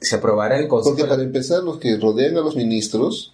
Se 0.00 0.16
aprobará 0.16 0.58
el 0.58 0.68
Consejo. 0.68 0.96
Porque 0.96 1.08
para 1.08 1.22
empezar, 1.22 1.62
los 1.62 1.78
que 1.78 1.96
rodean 1.96 2.36
a 2.36 2.40
los 2.40 2.56
ministros 2.56 3.32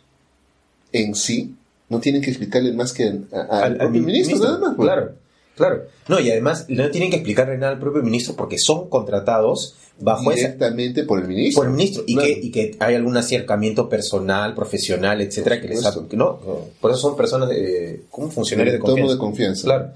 en 0.93 1.14
sí 1.14 1.55
no 1.88 2.00
tienen 2.00 2.21
que 2.21 2.31
explicarle 2.31 2.73
más 2.73 2.93
que 2.93 3.21
a- 3.33 3.37
a- 3.40 3.64
al, 3.64 3.76
propio 3.78 4.02
ministro, 4.02 4.38
nada 4.38 4.59
más. 4.59 4.75
pues. 4.76 4.87
Claro, 4.87 5.12
claro. 5.59 5.83
No, 6.09 6.19
y 6.21 6.31
además 6.31 6.65
no 6.69 6.88
tienen 6.91 7.11
que 7.11 7.17
explicarle 7.17 7.59
nada 7.59 7.73
al 7.73 7.79
propio 7.79 8.03
ministro 8.03 8.35
porque 8.35 8.57
son 8.59 8.88
contratados 8.88 9.75
bajo 10.00 10.31
esa, 10.31 10.47
Directamente 10.47 11.03
por 11.05 11.21
el 11.21 11.29
ministro. 11.29 11.61
por 11.62 11.67
el 11.71 11.75
ministro 11.77 12.05
y, 12.07 12.15
Claro. 12.15 12.27
que, 12.29 12.41
y 12.41 12.50
que 12.50 12.77
hay 12.79 12.95
algún 12.95 13.17
acercamiento 13.17 13.88
personal, 13.88 14.55
profesional, 14.55 15.21
etcétera, 15.21 15.61
que 15.61 15.69
les 15.69 15.85
ha- 15.85 15.95
no, 16.12 16.38
por 16.81 16.91
eso 16.93 17.00
son 17.00 17.17
personas 17.17 17.50
eh, 17.53 18.03
como 18.11 18.31
funcionarios 18.31 18.75
de 18.75 18.79
confianza. 18.79 19.12
de 19.12 19.19
confianza. 19.19 19.65
Claro. 19.65 19.91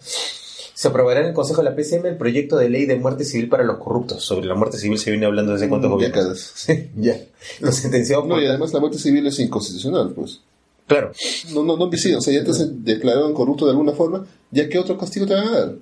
Se 0.75 0.89
aprobará 0.89 1.21
en 1.21 1.27
el 1.27 1.33
Consejo 1.35 1.63
de 1.63 1.71
la 1.71 1.77
PCM 1.77 2.07
el 2.09 2.17
proyecto 2.17 2.57
de 2.57 2.69
ley 2.69 2.87
de 2.87 2.97
muerte 2.97 3.25
civil 3.25 3.49
para 3.49 3.63
los 3.63 3.79
corruptos. 3.79 4.25
Sobre 4.25 4.47
la 4.47 4.57
muerte 4.57 4.79
civil 4.79 4.99
se 4.99 5.11
viene 5.13 5.27
hablando 5.27 5.53
desde 5.53 5.69
cuántos 5.69 5.89
Mm, 5.91 5.93
gobiernos. 5.95 6.65
décadas. 6.67 6.89
ya. 6.97 7.17
Los 7.61 7.77
sentenciados 7.77 8.27
No, 8.27 8.41
y 8.41 8.47
además 8.47 8.73
la 8.73 8.81
muerte 8.81 8.99
civil 8.99 9.25
es 9.29 9.39
inconstitucional, 9.39 10.11
pues. 10.11 10.41
Claro. 10.87 11.13
No, 11.55 11.63
no, 11.65 11.77
no, 11.77 11.91
sí, 11.93 12.13
o 12.15 12.21
sea, 12.21 12.35
ya 12.35 12.45
te 12.45 12.51
has 12.51 12.85
declarado 12.85 13.33
corrupto 13.35 13.65
de 13.65 13.71
alguna 13.73 13.93
forma, 13.93 14.27
ya 14.51 14.69
que 14.69 14.79
otro 14.79 14.99
castigo 14.99 15.27
te 15.27 15.35
van 15.35 15.49
a 15.49 15.59
dar. 15.59 15.75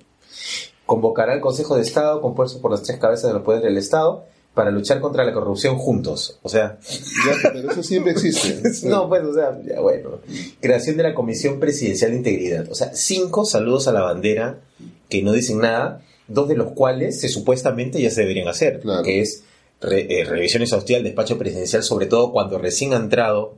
Convocará 0.85 1.33
el 1.33 1.41
Consejo 1.41 1.75
de 1.75 1.81
Estado 1.81 2.21
compuesto 2.21 2.59
por 2.61 2.71
las 2.71 2.83
tres 2.83 2.97
cabezas 2.99 3.27
de 3.29 3.33
los 3.33 3.43
poderes 3.43 3.63
del 3.63 3.77
Estado 3.77 4.25
para 4.53 4.71
luchar 4.71 4.99
contra 4.99 5.23
la 5.23 5.31
corrupción 5.33 5.77
juntos. 5.77 6.37
O 6.41 6.49
sea, 6.49 6.77
Ya, 7.25 7.51
pero 7.53 7.71
eso 7.71 7.81
siempre 7.83 8.11
existe. 8.11 8.61
no, 8.89 9.07
pues, 9.07 9.23
o 9.23 9.33
sea, 9.33 9.57
ya 9.65 9.79
bueno. 9.79 10.19
Creación 10.59 10.97
de 10.97 11.03
la 11.03 11.13
Comisión 11.13 11.59
Presidencial 11.59 12.11
de 12.11 12.17
Integridad. 12.17 12.69
O 12.69 12.75
sea, 12.75 12.93
cinco 12.93 13.45
saludos 13.45 13.87
a 13.87 13.93
la 13.93 14.01
bandera 14.01 14.59
que 15.07 15.21
no 15.23 15.31
dicen 15.31 15.59
nada, 15.59 16.01
dos 16.27 16.49
de 16.49 16.55
los 16.55 16.73
cuales 16.73 17.21
se 17.21 17.29
supuestamente 17.29 18.01
ya 18.01 18.09
se 18.09 18.21
deberían 18.21 18.47
hacer, 18.49 18.81
Claro. 18.81 19.03
que 19.03 19.21
es 19.21 19.43
re- 19.79 20.07
eh, 20.19 20.23
revisión 20.25 20.61
exhaustiva 20.63 20.97
del 20.97 21.05
despacho 21.05 21.37
presidencial, 21.37 21.83
sobre 21.83 22.05
todo 22.07 22.31
cuando 22.33 22.57
recién 22.57 22.93
ha 22.93 22.97
entrado 22.97 23.55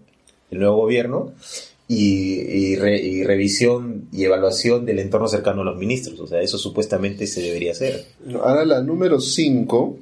el 0.53 0.59
nuevo 0.59 0.77
gobierno, 0.77 1.33
y, 1.87 2.39
y 2.39 2.75
re- 2.77 3.01
y 3.01 3.23
revisión 3.23 4.07
y 4.11 4.23
evaluación 4.23 4.85
del 4.85 4.99
entorno 4.99 5.27
cercano 5.27 5.61
a 5.61 5.65
los 5.65 5.77
ministros. 5.77 6.19
O 6.19 6.27
sea, 6.27 6.41
eso 6.41 6.57
supuestamente 6.57 7.27
se 7.27 7.41
debería 7.41 7.71
hacer. 7.73 8.05
Ahora 8.41 8.63
la 8.65 8.81
número 8.81 9.19
5, 9.19 9.97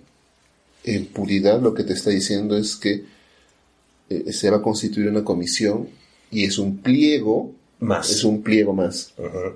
en 0.85 1.05
puridad, 1.07 1.59
lo 1.61 1.73
que 1.73 1.83
te 1.83 1.93
está 1.93 2.09
diciendo 2.11 2.55
es 2.55 2.75
que 2.75 3.03
eh, 4.09 4.31
se 4.33 4.49
va 4.49 4.57
a 4.57 4.61
constituir 4.61 5.09
una 5.09 5.23
comisión 5.23 5.87
y 6.31 6.45
es 6.45 6.57
un 6.59 6.77
pliego, 6.77 7.51
Más. 7.79 8.09
es 8.09 8.23
un 8.23 8.41
pliego 8.43 8.73
más. 8.73 9.13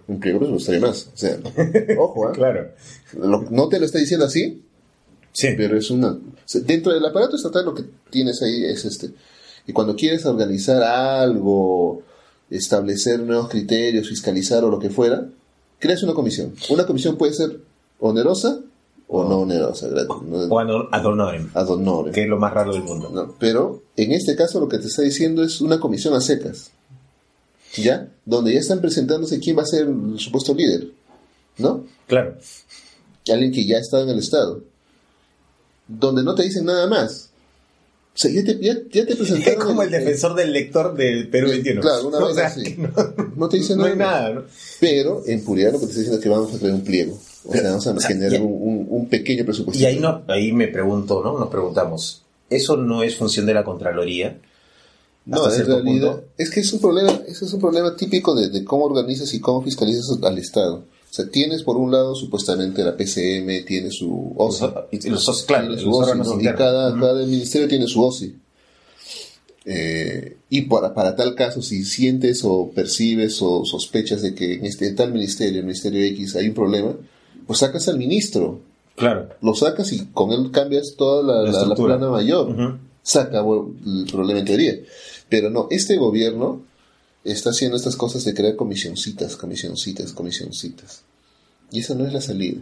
Un 0.08 0.20
pliego 0.20 0.40
presupuestario 0.40 0.82
más. 0.82 1.08
O 1.14 1.18
sea, 1.18 1.38
ojo, 1.98 2.28
¿ah? 2.28 2.32
Claro. 2.34 2.70
Lo- 3.20 3.46
no 3.50 3.70
te 3.70 3.80
lo 3.80 3.86
está 3.86 4.00
diciendo 4.00 4.26
así, 4.26 4.62
Sí. 5.32 5.50
pero 5.58 5.78
es 5.78 5.92
una... 5.92 6.10
o 6.12 6.20
sea, 6.46 6.62
dentro 6.62 6.94
del 6.94 7.06
aparato 7.06 7.36
estatal 7.36 7.66
lo 7.66 7.74
que 7.76 7.84
tienes 8.10 8.42
ahí 8.42 8.66
es 8.66 8.84
este. 8.86 9.10
Y 9.68 9.74
cuando 9.74 9.96
quieres 9.96 10.26
organizar 10.26 10.84
algo, 10.84 12.04
establecer 12.50 13.20
nuevos 13.20 13.50
criterios, 13.50 14.10
fiscalizar 14.10 14.64
o 14.64 14.70
lo 14.70 14.80
que 14.80 14.90
fuera, 14.90 15.28
creas 15.80 16.04
una 16.04 16.14
comisión. 16.14 16.54
Una 16.70 16.86
comisión 16.86 17.18
puede 17.18 17.34
ser 17.34 17.60
onerosa 18.00 18.60
o 19.08 19.24
no 19.24 19.40
onerosa. 19.40 19.88
O 20.50 20.60
ad 20.60 20.70
ad 20.92 21.06
honorem, 21.06 21.50
ad 21.54 21.70
honorem. 21.70 22.14
que 22.14 22.24
es 22.24 22.28
lo 22.28 22.38
más 22.38 22.54
raro 22.54 22.74
del 22.74 22.84
mundo. 22.84 23.10
¿no? 23.10 23.36
Pero 23.40 23.84
en 23.96 24.12
este 24.12 24.36
caso 24.36 24.60
lo 24.60 24.68
que 24.68 24.80
te 24.80 24.88
está 24.88 25.02
diciendo 25.02 25.44
es 25.44 25.62
una 25.62 25.80
comisión 25.80 26.14
a 26.14 26.22
secas. 26.22 26.72
¿Ya? 27.78 28.08
Donde 28.26 28.54
ya 28.54 28.60
están 28.60 28.80
presentándose 28.80 29.40
quién 29.40 29.58
va 29.58 29.64
a 29.64 29.66
ser 29.66 29.88
el 29.88 30.18
supuesto 30.18 30.54
líder. 30.54 30.88
¿No? 31.58 31.86
Claro. 32.08 32.36
alguien 33.32 33.52
que 33.52 33.66
ya 33.66 33.78
está 33.78 34.02
en 34.02 34.10
el 34.10 34.20
Estado, 34.20 34.62
donde 35.88 36.24
no 36.24 36.36
te 36.36 36.44
dicen 36.44 36.66
nada 36.66 36.88
más. 36.88 37.30
O 38.16 38.18
sea, 38.18 38.32
ya 38.32 38.44
te, 38.46 38.58
ya, 38.62 38.74
ya 38.92 39.06
te 39.06 39.12
Es 39.12 39.16
presentaron. 39.18 39.66
como 39.68 39.84
el 39.84 39.92
defensor 39.92 40.36
del 40.36 40.54
lector 40.54 40.96
del 40.96 41.28
Perú 41.28 41.50
21. 41.50 41.82
Claro, 41.82 42.08
una 42.08 42.18
O 42.24 42.28
vez 42.28 42.36
sea, 42.36 42.46
así. 42.48 42.76
no, 42.78 42.90
No 43.36 43.50
te 43.50 43.58
dicen 43.58 43.78
no 43.78 43.84
nada. 43.84 43.92
hay 43.94 43.98
más. 44.00 44.08
nada, 44.22 44.30
¿no? 44.36 44.44
Pero 44.80 45.24
en 45.26 45.44
puridad 45.44 45.74
lo 45.74 45.80
que 45.80 45.86
te 45.88 45.92
está 45.92 46.00
diciendo 46.00 46.18
es 46.20 46.24
que 46.24 46.30
vamos 46.30 46.56
a 46.56 46.58
crear 46.60 46.74
un 46.74 46.84
pliego. 46.84 47.20
O 47.44 47.52
sea, 47.52 47.64
vamos 47.64 47.86
a 47.88 47.92
O 47.92 48.00
sea, 48.00 48.08
generar 48.08 48.42
un, 48.42 48.52
un- 48.54 48.88
un 48.90 49.10
pequeño 49.10 49.44
presupuesto. 49.46 49.82
Y 49.84 49.86
ahí, 49.86 50.00
no, 50.00 50.24
ahí 50.28 50.52
me 50.54 50.68
pregunto, 50.70 51.22
¿no? 51.24 51.38
Nos 51.38 51.50
preguntamos, 51.50 52.24
¿eso 52.50 52.78
no 52.78 53.04
es 53.04 53.18
función 53.18 53.46
de 53.46 53.54
la 53.54 53.64
Contraloría? 53.64 54.40
No, 55.26 55.52
en 55.52 55.66
realidad, 55.66 56.12
punto? 56.14 56.24
es 56.38 56.50
que 56.52 56.60
es 56.60 56.72
un 56.72 56.80
problema, 56.80 57.20
es 57.28 57.42
un 57.42 57.60
problema 57.60 57.96
típico 57.96 58.34
de, 58.36 58.50
de 58.50 58.64
cómo 58.64 58.86
organizas 58.86 59.34
y 59.34 59.40
cómo 59.40 59.62
fiscalizas 59.64 60.06
al 60.22 60.38
Estado. 60.38 60.86
O 61.16 61.22
sea, 61.22 61.30
tienes 61.32 61.64
por 61.64 61.78
un 61.78 61.92
lado 61.94 62.14
supuestamente 62.14 62.84
la 62.84 62.98
PCM, 62.98 63.64
tiene 63.66 63.90
su 63.90 64.34
OSI, 64.36 64.66
Y 64.92 65.10
los, 65.10 65.24
sos- 65.24 65.44
claro, 65.44 65.68
tiene 65.70 65.82
los 65.82 65.84
su 65.84 65.98
OSI, 65.98 66.18
¿no? 66.18 66.42
y 66.42 66.44
cada, 66.56 66.90
Ujú. 66.92 67.00
cada 67.00 67.26
ministerio 67.26 67.70
tiene 67.70 67.88
su 67.88 68.04
OSI. 68.04 68.36
Eh, 69.68 70.38
y 70.50 70.64
para, 70.64 70.94
para 70.94 71.16
tal 71.16 71.34
caso, 71.36 71.62
si 71.62 71.86
sientes 71.86 72.42
o 72.44 72.70
percibes 72.76 73.42
o 73.42 73.64
sospechas 73.66 74.22
de 74.22 74.36
que 74.36 74.56
en 74.56 74.66
este 74.66 74.88
en 74.88 74.96
tal 74.96 75.12
ministerio, 75.12 75.60
el 75.60 75.66
ministerio 75.66 76.04
X, 76.06 76.36
hay 76.36 76.50
un 76.50 76.54
problema, 76.54 76.94
pues 77.48 77.60
sacas 77.60 77.88
al 77.88 77.98
ministro, 77.98 78.60
Claro. 78.96 79.30
lo 79.42 79.56
sacas 79.56 79.92
y 79.94 80.06
con 80.14 80.32
él 80.34 80.52
cambias 80.52 80.96
toda 80.98 81.24
la, 81.24 81.50
La 81.50 81.60
la- 81.62 81.66
la 81.68 81.76
plana 81.76 82.10
mayor. 82.10 82.50
Ujú. 82.50 82.78
Saca 83.02 83.42
bueno, 83.42 83.74
el 83.86 84.06
problema 84.12 84.40
en 84.42 84.46
teoría. 84.46 84.76
Pero 85.30 85.50
no, 85.50 85.68
este 85.72 85.96
gobierno 85.98 86.62
está 87.26 87.50
haciendo 87.50 87.76
estas 87.76 87.96
cosas 87.96 88.24
de 88.24 88.34
crear 88.34 88.56
comisioncitas, 88.56 89.36
comisioncitas, 89.36 90.14
comisioncitas. 90.14 91.02
Y 91.72 91.80
esa 91.80 91.96
no 91.96 92.06
es 92.08 92.14
la 92.14 92.22
salida. 92.22 92.62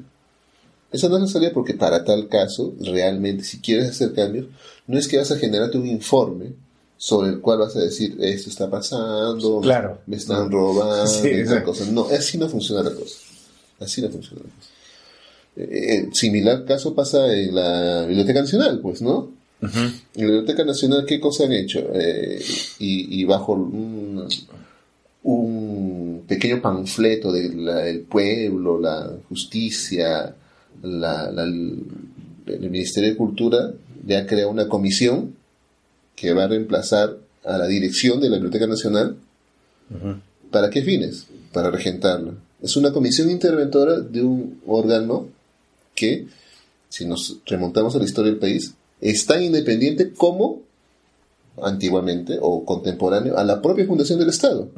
Esa 0.92 1.10
no 1.10 1.18
es 1.18 1.22
la 1.24 1.28
salida 1.28 1.52
porque 1.54 1.74
para 1.74 2.04
tal 2.06 2.28
caso, 2.30 2.74
realmente, 2.80 3.44
si 3.44 3.60
quieres 3.60 3.90
hacer 3.90 4.14
cambios, 4.14 4.48
no 4.88 4.98
es 4.98 5.08
que 5.08 5.18
vas 5.18 5.32
a 5.32 5.38
generarte 5.38 5.78
un 5.78 5.88
informe 5.88 6.54
sobre 6.98 7.30
el 7.32 7.42
cual 7.42 7.60
vas 7.60 7.76
a 7.76 7.80
decir, 7.82 8.16
esto 8.22 8.50
está 8.50 8.70
pasando, 8.70 9.60
Claro. 9.62 10.00
me 10.08 10.16
están 10.16 10.50
robando, 10.50 11.06
Sí, 11.08 11.28
y 11.28 11.32
tal 11.32 11.40
exacto. 11.40 11.66
cosa. 11.72 11.86
No, 11.92 12.08
así 12.10 12.38
no 12.38 12.48
funciona 12.48 12.84
la 12.84 12.96
cosa. 12.96 13.16
Así 13.80 14.02
no 14.02 14.10
funciona 14.10 14.44
la 14.44 14.50
cosa. 14.50 14.70
Eh, 15.56 15.96
eh, 15.96 16.10
similar 16.14 16.64
caso 16.66 16.96
pasa 16.96 17.32
en 17.34 17.54
la 17.54 18.06
Biblioteca 18.06 18.42
Nacional, 18.42 18.80
pues, 18.80 19.02
¿no? 19.02 19.32
En 20.16 20.22
la 20.28 20.32
Biblioteca 20.34 20.64
Nacional, 20.66 21.06
¿qué 21.06 21.20
cosa 21.20 21.46
han 21.46 21.54
hecho? 21.54 21.80
Eh, 21.94 22.42
y, 22.80 23.22
y 23.22 23.24
bajo 23.26 23.54
un, 23.54 24.28
un 25.24 26.24
pequeño 26.28 26.62
panfleto 26.62 27.32
del 27.32 28.02
pueblo, 28.02 28.80
la 28.80 29.12
justicia, 29.30 30.36
la- 30.82 31.32
la- 31.32 31.44
el, 31.44 31.80
Ministerio 32.60 33.10
de 33.12 33.16
Cultura 33.16 33.72
ya 34.06 34.28
crea 34.28 34.48
una 34.48 34.68
comisión 34.68 35.34
que 36.16 36.34
va 36.34 36.44
a 36.44 36.48
reemplazar 36.48 37.18
a 37.46 37.58
la 37.58 37.68
dirección 37.68 38.20
de 38.20 38.30
la 38.30 38.36
Biblioteca 38.36 38.68
Nacional. 38.68 39.16
¿Para 40.52 40.70
qué 40.70 40.82
fines? 40.82 41.26
Para 41.54 41.72
regentarla. 41.72 42.34
Es 42.62 42.76
una 42.76 42.92
comisión 42.92 43.30
interventora 43.30 44.00
de 44.02 44.22
un 44.24 44.60
órgano 44.68 45.28
que, 45.96 46.28
si 46.90 47.06
nos 47.06 47.38
remontamos 47.46 47.96
a 47.96 48.00
la 48.00 48.06
historia 48.06 48.32
del 48.32 48.40
país, 48.40 48.74
es 49.12 49.26
tan 49.26 49.44
independiente 49.44 50.12
como 50.14 50.62
antiguamente 51.62 52.38
o 52.42 52.66
contemporáneo 52.66 53.38
a 53.38 53.44
la 53.44 53.62
propia 53.62 53.86
fundación 53.86 54.20
del 54.20 54.30
Estado. 54.30 54.70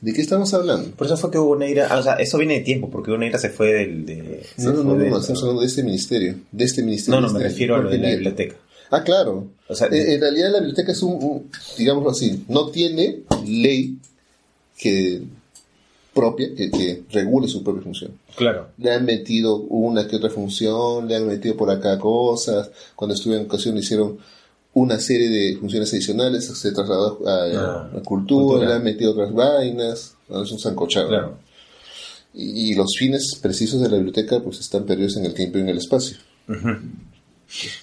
¿De 0.00 0.12
qué 0.12 0.20
estamos 0.22 0.52
hablando? 0.54 0.90
Por 0.92 1.06
eso 1.06 1.16
fue 1.16 1.30
que 1.30 1.38
Hugo 1.38 1.56
Neira, 1.56 1.88
ah, 1.90 1.98
o 1.98 2.02
sea, 2.02 2.14
eso 2.14 2.38
viene 2.38 2.54
de 2.54 2.60
tiempo, 2.60 2.88
porque 2.90 3.10
Hugo 3.10 3.18
Neira 3.18 3.38
se 3.38 3.50
fue 3.50 3.72
del... 3.72 4.06
De, 4.06 4.42
No, 4.58 4.72
no, 4.72 4.82
no, 4.84 4.94
no, 4.96 5.04
no, 5.04 5.18
estamos 5.18 5.42
hablando 5.42 5.60
de 5.60 5.66
este 5.66 5.82
ministerio. 5.82 6.36
De 6.52 6.64
este 6.64 6.82
ministerio. 6.82 7.20
No, 7.20 7.26
no, 7.26 7.32
me 7.32 7.38
Este- 7.40 7.50
refiero 7.50 7.76
a 7.76 7.78
lo 7.80 7.90
de 7.90 7.98
la 7.98 8.08
biblioteca. 8.10 8.56
Ah, 8.90 9.02
claro. 9.04 9.48
O 9.68 9.74
sea, 9.74 9.88
Eh, 9.88 10.14
en 10.14 10.20
realidad 10.20 10.52
la 10.52 10.58
biblioteca 10.58 10.92
es 10.92 11.02
un, 11.02 11.12
un, 11.22 11.50
digámoslo 11.76 12.10
así, 12.10 12.44
no 12.48 12.68
tiene 12.70 13.20
ley 13.46 13.98
que 14.78 15.22
propia, 16.14 16.54
que, 16.54 16.70
que 16.70 17.02
regule 17.10 17.48
su 17.48 17.62
propia 17.62 17.82
función. 17.82 18.12
claro. 18.36 18.68
Le 18.78 18.90
han 18.92 19.04
metido 19.04 19.56
una 19.56 20.06
que 20.08 20.16
otra 20.16 20.30
función, 20.30 21.06
le 21.08 21.16
han 21.16 21.26
metido 21.26 21.56
por 21.56 21.70
acá 21.70 21.98
cosas. 21.98 22.70
Cuando 22.94 23.14
estuve 23.14 23.34
en 23.34 23.42
educación 23.42 23.76
hicieron 23.76 24.18
una 24.72 24.98
serie 24.98 25.28
de 25.28 25.56
funciones 25.56 25.92
adicionales, 25.92 26.46
se 26.46 26.72
trasladó 26.72 27.20
a, 27.28 27.44
Ah, 27.44 27.90
a 27.96 28.00
cultura, 28.02 28.44
cultura. 28.46 28.68
le 28.68 28.74
han 28.74 28.84
metido 28.84 29.12
otras 29.12 29.32
vainas, 29.32 30.14
es 30.30 30.52
un 30.52 30.58
sancochado. 30.58 31.08
Claro. 31.08 31.38
Y, 32.32 32.70
y 32.70 32.74
los 32.74 32.96
fines 32.98 33.36
precisos 33.40 33.80
de 33.80 33.88
la 33.88 33.96
biblioteca 33.96 34.40
pues 34.42 34.58
están 34.60 34.84
perdidos 34.86 35.16
en 35.16 35.26
el 35.26 35.34
tiempo 35.34 35.58
y 35.58 35.60
en 35.60 35.68
el 35.68 35.78
espacio. 35.78 36.16
Ujú. 36.48 36.68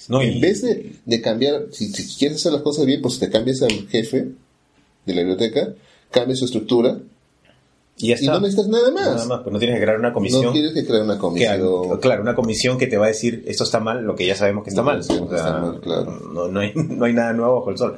No, 0.09 0.21
y- 0.21 0.27
En 0.33 0.41
vez 0.41 0.61
de, 0.63 0.95
de 1.05 1.21
cambiar, 1.21 1.67
si, 1.71 1.87
si 1.93 2.17
quieres 2.17 2.37
hacer 2.39 2.51
las 2.51 2.61
cosas 2.61 2.85
bien, 2.85 3.01
pues 3.01 3.19
te 3.19 3.29
cambias 3.29 3.61
al 3.61 3.87
jefe 3.87 4.29
de 5.05 5.13
la 5.15 5.21
biblioteca, 5.21 5.73
cambias 6.09 6.39
su 6.39 6.45
estructura 6.45 6.99
Y 7.97 8.13
no 8.25 8.39
necesitas 8.39 8.67
nada 8.67 8.89
más. 8.91 9.05
Nada 9.05 9.25
más, 9.27 9.39
pues 9.41 9.53
no 9.53 9.59
tienes 9.59 9.77
que 9.77 9.83
crear 9.83 9.99
una 9.99 10.11
comisión. 10.11 10.43
No 10.45 10.51
tienes 10.51 10.73
que 10.73 10.85
crear 10.85 11.03
una 11.03 11.13
que- 11.15 11.19
comisión. 11.19 11.99
claro, 11.99 12.21
una 12.23 12.33
comisión 12.35 12.77
que 12.79 12.87
te 12.87 12.97
va 12.97 13.05
a 13.05 13.09
decir 13.09 13.43
esto 13.47 13.63
está 13.63 13.79
mal, 13.79 14.03
lo 14.03 14.15
que 14.15 14.25
ya 14.25 14.35
sabemos 14.35 14.63
que 14.63 14.71
está 14.71 14.81
No, 14.81 14.87
mal. 14.87 15.01
está 15.01 15.79
claro. 15.81 16.19
no, 16.33 16.47
no 16.47 16.59
hay, 16.61 16.71
no 16.75 17.05
hay 17.05 17.13
nada 17.13 17.33
nuevo 17.33 17.55
bajo 17.59 17.69
el 17.71 17.77
sol. 17.77 17.97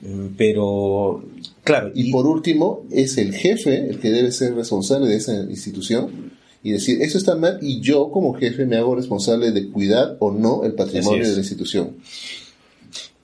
Mm, 0.00 0.26
Pero, 0.36 1.22
claro, 1.64 1.90
Y 1.94 2.10
por 2.10 2.26
último, 2.26 2.84
es 2.90 3.16
el 3.18 3.32
jefe 3.34 3.88
el 3.90 4.00
que 4.00 4.10
debe 4.10 4.32
ser 4.32 4.54
responsable 4.54 5.08
de 5.08 5.16
esa 5.16 5.34
institución 5.34 6.32
y 6.62 6.72
decir, 6.72 7.00
eso 7.02 7.18
está 7.18 7.36
mal 7.36 7.58
y 7.62 7.80
yo 7.80 8.10
como 8.10 8.34
jefe 8.34 8.66
me 8.66 8.76
hago 8.76 8.96
responsable 8.96 9.52
de 9.52 9.68
cuidar 9.70 10.16
o 10.18 10.32
no 10.32 10.64
el 10.64 10.72
patrimonio 10.74 11.24
de 11.26 11.32
la 11.32 11.38
institución. 11.38 11.96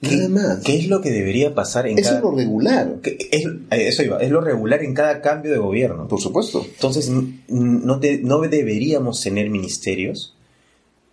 ¿Qué, 0.01 0.15
Nada 0.15 0.29
más. 0.29 0.63
qué 0.63 0.77
es 0.77 0.87
lo 0.87 1.01
que 1.01 1.09
debería 1.11 1.53
pasar 1.55 1.87
en 1.87 1.97
Eso 1.99 2.09
cada... 2.09 2.17
es 2.19 2.23
lo 2.23 2.31
regular, 2.35 2.95
es- 3.03 3.47
eso 3.71 4.03
iba, 4.03 4.17
es 4.21 4.29
lo 4.31 4.41
regular 4.41 4.83
en 4.83 4.93
cada 4.93 5.21
cambio 5.21 5.51
de 5.51 5.57
gobierno. 5.57 6.07
por 6.07 6.21
supuesto. 6.21 6.65
Entonces, 6.65 7.09
no, 7.47 7.99
te- 7.99 8.19
no 8.19 8.39
deberíamos 8.41 9.21
tener 9.21 9.49
ministerios 9.49 10.33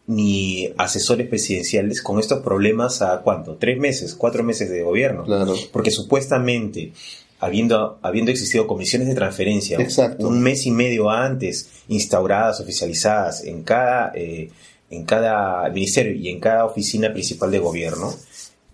ni 0.06 0.68
asesores 0.78 1.28
presidenciales 1.28 2.02
con 2.02 2.18
estos 2.18 2.40
problemas 2.42 3.02
a 3.02 3.20
cuánto, 3.22 3.54
tres 3.56 3.78
meses, 3.78 4.14
cuatro 4.14 4.42
meses 4.42 4.68
de 4.68 4.82
gobierno. 4.82 5.24
Claro. 5.24 5.54
Porque 5.72 5.90
supuestamente, 5.92 6.92
habiendo, 7.38 7.98
habiendo 8.02 8.30
existido 8.32 8.66
comisiones 8.66 9.08
de 9.08 9.14
transferencia 9.14 9.78
Exacto. 9.80 10.26
un 10.28 10.40
mes 10.42 10.66
y 10.66 10.72
medio 10.72 11.08
antes, 11.08 11.68
instauradas, 11.88 12.60
oficializadas 12.60 13.44
en 13.44 13.62
cada, 13.62 14.12
eh, 14.14 14.50
en 14.90 15.04
cada 15.04 15.68
ministerio 15.70 16.12
y 16.14 16.28
en 16.28 16.40
cada 16.40 16.64
oficina 16.64 17.12
principal 17.12 17.50
de 17.52 17.60
gobierno, 17.60 18.12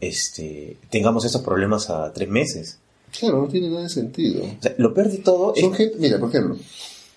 este, 0.00 0.76
tengamos 0.90 1.25
esos 1.25 1.43
problemas 1.43 1.90
a 1.90 2.12
tres 2.12 2.28
meses. 2.28 2.78
Claro, 3.19 3.43
no 3.43 3.49
tiene 3.49 3.69
nada 3.71 3.83
de 3.83 3.88
sentido. 3.88 4.45
O 4.45 4.62
sea, 4.62 4.75
lo 4.78 4.93
peor 4.93 5.11
de 5.11 5.19
todo 5.19 5.55
es 5.55 5.76
gente, 5.76 5.97
mira, 5.99 6.19
por 6.19 6.28
ejemplo, 6.28 6.57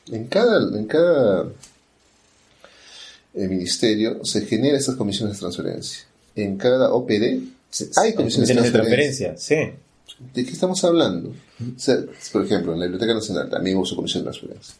en 0.07 0.27
cada, 0.27 0.77
en 0.77 0.85
cada 0.85 1.49
eh, 3.33 3.47
ministerio 3.47 4.23
se 4.23 4.45
genera 4.45 4.77
estas 4.77 4.95
comisiones 4.95 5.35
de 5.35 5.39
transferencia. 5.39 6.05
En 6.35 6.57
cada 6.57 6.93
OPD 6.93 7.41
hay 7.97 8.13
comisiones 8.13 8.49
de 8.49 8.55
de 8.55 8.71
transferencia. 8.71 9.27
transferencia, 9.33 9.37
sí. 9.37 9.77
¿De 10.33 10.45
qué 10.45 10.51
estamos 10.51 10.83
hablando? 10.83 11.29
O 11.29 11.79
sea, 11.79 11.97
por 12.31 12.45
ejemplo, 12.45 12.73
en 12.73 12.79
la 12.79 12.85
Biblioteca 12.85 13.13
Nacional 13.13 13.49
también 13.49 13.77
hubo 13.77 13.85
su 13.85 13.95
comisión 13.95 14.23
de 14.23 14.31
transferencia. 14.31 14.75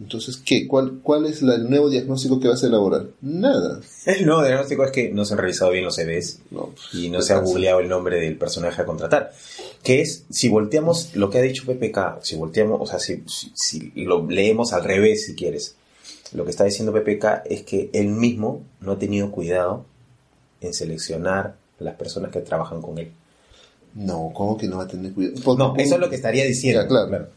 Entonces, 0.00 0.38
¿qué? 0.38 0.66
¿Cuál, 0.66 1.00
cuál 1.02 1.26
es 1.26 1.42
la- 1.42 1.54
el 1.56 1.68
nuevo 1.68 1.90
diagnóstico 1.90 2.40
que 2.40 2.48
vas 2.48 2.64
a 2.64 2.66
elaborar? 2.66 3.08
Nada. 3.20 3.80
El 4.06 4.24
nuevo 4.24 4.42
diagnóstico 4.42 4.84
es 4.84 4.90
que 4.90 5.10
no 5.10 5.24
se 5.26 5.34
han 5.34 5.38
revisado 5.38 5.70
bien 5.70 5.84
los 5.84 5.96
CVs 5.96 6.38
No, 6.50 6.70
pues, 6.74 6.94
y 6.94 7.10
no 7.10 7.20
se 7.20 7.34
ha 7.34 7.38
googleado 7.38 7.80
el 7.80 7.88
nombre 7.88 8.18
del 8.18 8.36
personaje 8.38 8.80
a 8.80 8.86
contratar. 8.86 9.32
Que 9.82 10.00
es, 10.00 10.24
si 10.30 10.48
volteamos 10.48 11.14
lo 11.14 11.28
que 11.28 11.38
ha 11.38 11.42
dicho 11.42 11.64
PPK, 11.66 12.20
si 12.22 12.36
volteamos, 12.36 12.80
o 12.80 12.86
sea, 12.86 12.98
si, 12.98 13.22
si- 13.26 13.52
si 13.54 13.92
lo 13.96 14.26
leemos 14.28 14.72
al 14.72 14.82
revés, 14.84 15.26
si 15.26 15.34
quieres, 15.34 15.74
lo 16.32 16.44
que 16.44 16.50
está 16.50 16.64
diciendo 16.64 16.92
PPK 16.94 17.42
es 17.44 17.62
que 17.62 17.90
él 17.92 18.08
mismo 18.08 18.62
no 18.80 18.92
ha 18.92 18.98
tenido 18.98 19.30
cuidado 19.30 19.84
en 20.62 20.72
seleccionar 20.72 21.56
a 21.80 21.84
las 21.84 21.96
personas 21.96 22.30
que 22.32 22.40
trabajan 22.40 22.80
con 22.80 22.96
él. 22.98 23.12
No, 23.94 24.30
¿cómo 24.32 24.56
que 24.56 24.68
no 24.68 24.78
va 24.78 24.84
a 24.84 24.88
tener 24.88 25.12
cuidado? 25.12 25.54
No, 25.56 25.74
eso 25.76 25.94
es 25.96 26.00
lo 26.00 26.08
que 26.08 26.16
estaría 26.16 26.44
diciendo. 26.46 26.80
Ya, 26.80 26.88
claro. 26.88 27.28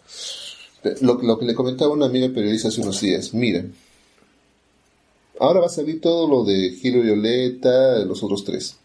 Lo, 1.01 1.21
lo 1.21 1.37
que 1.39 1.45
le 1.45 1.53
comentaba 1.55 1.91
una 1.93 2.05
amiga 2.05 2.29
periodista 2.29 2.67
hace 2.69 2.81
unos 2.81 3.01
días, 3.01 3.33
miren, 3.33 3.73
ahora 5.39 5.61
va 5.61 5.65
a 5.67 5.69
salir 5.69 6.01
todo 6.01 6.27
lo 6.27 6.43
de 6.43 6.71
Giro 6.71 7.01
Violeta, 7.01 7.99
los 8.05 8.23
otros 8.23 8.43
tres. 8.43 8.75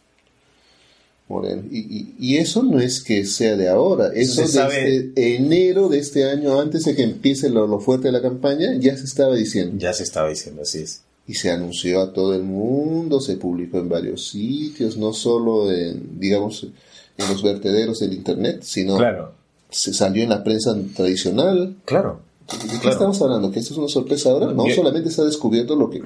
Moreno. 1.29 1.63
Y, 1.71 1.79
y- 1.79 2.15
y 2.19 2.37
eso 2.39 2.63
no 2.65 2.81
es 2.81 3.01
que 3.01 3.25
sea 3.25 3.57
de 3.57 3.69
ahora, 3.69 4.11
Eso 4.15 4.43
desde 4.43 5.13
enero 5.37 5.89
de 5.89 5.99
este 6.01 6.25
año, 6.29 6.59
antes 6.61 6.85
de 6.85 6.97
que 6.97 7.05
empiece 7.05 7.49
lo, 7.51 7.69
lo 7.69 7.79
fuerte 7.79 8.09
de 8.09 8.13
la 8.13 8.21
campaña, 8.21 8.75
ya 8.79 8.97
se 8.97 9.05
estaba 9.05 9.37
diciendo. 9.37 9.77
Ya 9.79 9.93
se 9.93 10.03
estaba 10.03 10.29
diciendo, 10.29 10.63
así 10.63 10.79
es. 10.81 11.03
Y 11.29 11.35
se 11.35 11.53
anunció 11.53 12.01
a 12.01 12.13
todo 12.13 12.35
el 12.35 12.43
mundo, 12.43 13.21
se 13.21 13.37
publicó 13.37 13.79
en 13.79 13.89
varios 13.89 14.27
sitios, 14.31 14.97
no 14.97 15.13
solo 15.13 15.71
en, 15.73 16.19
digamos, 16.19 16.65
en 17.17 17.29
los 17.29 17.45
vertederos 17.45 18.01
del 18.01 18.13
Internet, 18.15 18.63
sino 18.65 18.97
Claro, 18.97 19.33
se 19.71 19.93
salió 19.95 20.23
en 20.23 20.31
la 20.31 20.43
prensa 20.45 20.77
tradicional. 20.97 21.77
claro. 21.85 22.21
¿De 22.51 22.59
qué 22.59 22.79
Claro. 22.81 22.91
estamos 22.91 23.23
hablando? 23.23 23.53
¿Que 23.53 23.61
esto 23.61 23.75
es 23.75 23.79
una 23.79 23.87
sorpresa 23.89 24.31
ahora? 24.31 24.53
No, 24.53 24.67
Yo- 24.67 24.75
solamente 24.75 25.09
se 25.13 25.21
ha 25.21 25.25
descubierto 25.25 25.77
lo 25.77 25.89
que 25.89 26.03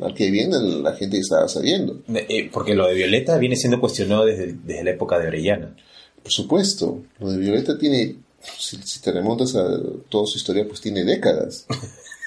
al 0.00 0.14
que 0.14 0.30
viene 0.30 0.56
la 0.60 0.92
gente 0.94 1.18
estaba 1.18 1.48
sabiendo. 1.48 2.00
Eh, 2.14 2.48
porque 2.52 2.74
lo 2.76 2.86
de 2.86 2.94
Violeta 2.94 3.36
viene 3.38 3.56
siendo 3.56 3.80
cuestionado 3.80 4.24
desde, 4.24 4.52
desde 4.64 4.84
la 4.84 4.90
época 4.90 5.18
de 5.18 5.26
Orellana. 5.26 5.74
Por 6.22 6.30
supuesto, 6.30 7.02
lo 7.18 7.30
de 7.32 7.38
Violeta 7.38 7.76
tiene, 7.76 8.14
si, 8.58 8.76
si 8.84 9.00
te 9.00 9.10
remontas 9.10 9.56
a 9.56 9.64
toda 10.08 10.26
su 10.26 10.38
historia, 10.38 10.64
pues 10.68 10.80
tiene 10.80 11.02
décadas. 11.04 11.66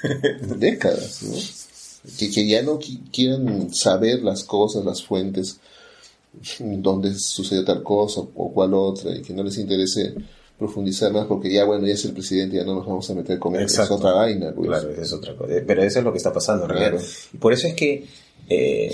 décadas, 0.58 1.24
¿no? 1.24 1.36
Que, 2.18 2.30
que 2.32 2.48
ya 2.48 2.62
no 2.64 2.80
qui- 2.80 3.00
quieran 3.12 3.74
saber 3.74 4.24
las 4.24 4.44
cosas, 4.44 4.84
las 4.86 5.04
fuentes, 5.04 5.60
dónde 6.60 7.14
sucedió 7.16 7.64
tal 7.66 7.84
cosa 7.84 8.22
o 8.22 8.52
cual 8.54 8.74
otra, 8.74 9.16
y 9.16 9.22
que 9.22 9.34
no 9.34 9.44
les 9.44 9.58
interese 9.58 10.14
profundizar 10.58 11.12
más 11.14 11.26
porque 11.26 11.52
ya, 11.52 11.64
bueno, 11.64 11.88
ya 11.88 11.94
es 11.94 12.04
el 12.06 12.12
presidente, 12.14 12.58
ya 12.58 12.66
no 12.66 12.76
nos 12.76 12.86
vamos 12.86 13.10
a 13.10 13.14
meter 13.14 13.40
con 13.40 13.56
él, 13.56 13.64
es 13.64 13.80
otra 13.80 14.12
vaina. 14.12 14.52
pues. 14.54 14.68
Claro, 14.68 14.90
es 14.90 15.14
otra 15.14 15.34
cosa. 15.36 15.54
Eh, 15.54 15.64
Pero 15.66 15.84
eso 15.84 16.00
es 16.00 16.06
lo 16.06 16.12
que 16.12 16.18
está 16.18 16.34
pasando 16.34 16.66
en 16.66 16.70
realidad. 16.72 16.92
Claro. 16.92 17.06
Y 17.34 17.38
por 17.38 17.54
eso 17.54 17.68
es 17.68 17.74
que, 17.76 18.06
eh, 18.50 18.94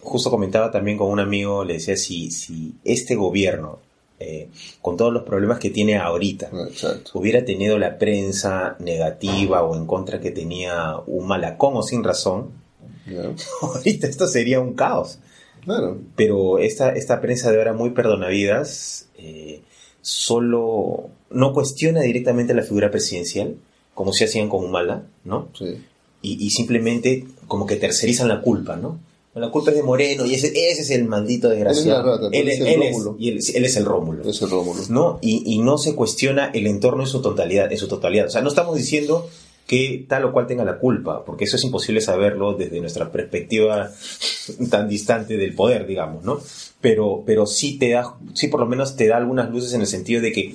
justo 0.00 0.30
comentaba 0.30 0.70
también 0.70 0.96
con 0.96 1.10
un 1.10 1.20
amigo, 1.20 1.62
le 1.64 1.74
decía, 1.74 1.96
si, 1.96 2.30
si 2.30 2.74
este 2.84 3.16
gobierno, 3.16 3.80
eh, 4.18 4.48
con 4.80 4.96
todos 4.96 5.12
los 5.12 5.24
problemas 5.24 5.58
que 5.58 5.68
tiene 5.70 5.98
ahorita, 5.98 6.48
Ah, 6.52 6.66
Exacto. 6.70 7.10
hubiera 7.14 7.44
tenido 7.44 7.78
la 7.78 7.98
prensa 7.98 8.76
negativa 8.78 9.62
o 9.62 9.76
en 9.76 9.84
contra 9.86 10.20
que 10.20 10.30
tenía 10.30 10.96
un 11.06 11.26
malacón 11.26 11.74
o 11.76 11.82
sin 11.82 12.02
razón, 12.02 12.48
ahorita 13.60 14.06
esto 14.06 14.26
sería 14.26 14.60
un 14.60 14.72
caos. 14.72 15.18
Claro. 15.64 15.98
Pero 16.16 16.58
esta, 16.58 16.90
esta 16.90 17.20
prensa 17.20 17.50
de 17.50 17.58
ahora 17.58 17.72
muy 17.72 17.90
perdonavidas 17.90 19.08
eh, 19.18 19.62
solo 20.02 21.08
no 21.30 21.52
cuestiona 21.52 22.02
directamente 22.02 22.54
la 22.54 22.62
figura 22.62 22.90
presidencial, 22.90 23.56
como 23.94 24.12
se 24.12 24.24
hacían 24.24 24.48
con 24.48 24.64
Humala, 24.64 25.04
¿no? 25.24 25.48
Sí. 25.58 25.76
Y, 26.22 26.44
y 26.44 26.50
simplemente 26.50 27.26
como 27.48 27.66
que 27.66 27.76
tercerizan 27.76 28.28
la 28.28 28.40
culpa, 28.40 28.76
¿no? 28.76 28.98
La 29.34 29.50
culpa 29.50 29.72
es 29.72 29.76
de 29.76 29.82
Moreno 29.82 30.24
y 30.26 30.34
ese, 30.34 30.48
ese 30.48 30.82
es 30.82 30.90
el 30.90 31.06
maldito 31.06 31.48
desgraciado. 31.48 32.30
Él 32.30 32.48
es 32.48 32.60
él, 32.60 32.66
es 32.66 32.74
el 32.76 32.82
es, 32.82 32.96
y 33.18 33.28
él, 33.30 33.40
él 33.54 33.64
es 33.64 33.76
el 33.76 33.84
Rómulo. 33.84 34.30
Ese 34.30 34.46
Rómulo. 34.46 34.80
¿no? 34.90 35.18
Y, 35.22 35.42
y 35.44 35.58
no 35.58 35.76
se 35.76 35.96
cuestiona 35.96 36.52
el 36.54 36.68
entorno 36.68 37.02
en 37.02 37.08
su 37.08 37.20
totalidad, 37.20 37.72
en 37.72 37.78
su 37.78 37.88
totalidad. 37.88 38.26
O 38.26 38.30
sea, 38.30 38.42
no 38.42 38.48
estamos 38.48 38.76
diciendo 38.76 39.28
que 39.66 40.04
tal 40.08 40.26
o 40.26 40.32
cual 40.32 40.46
tenga 40.46 40.64
la 40.64 40.78
culpa, 40.78 41.24
porque 41.24 41.44
eso 41.44 41.56
es 41.56 41.64
imposible 41.64 42.00
saberlo 42.00 42.54
desde 42.54 42.80
nuestra 42.80 43.10
perspectiva 43.10 43.90
tan 44.70 44.88
distante 44.88 45.36
del 45.36 45.54
poder, 45.54 45.86
digamos, 45.86 46.24
¿no? 46.24 46.40
Pero, 46.80 47.22
pero 47.24 47.46
sí 47.46 47.78
te 47.78 47.90
da, 47.90 48.14
sí 48.34 48.48
por 48.48 48.60
lo 48.60 48.66
menos 48.66 48.96
te 48.96 49.08
da 49.08 49.16
algunas 49.16 49.50
luces 49.50 49.72
en 49.72 49.80
el 49.80 49.86
sentido 49.86 50.20
de 50.20 50.32
que 50.32 50.54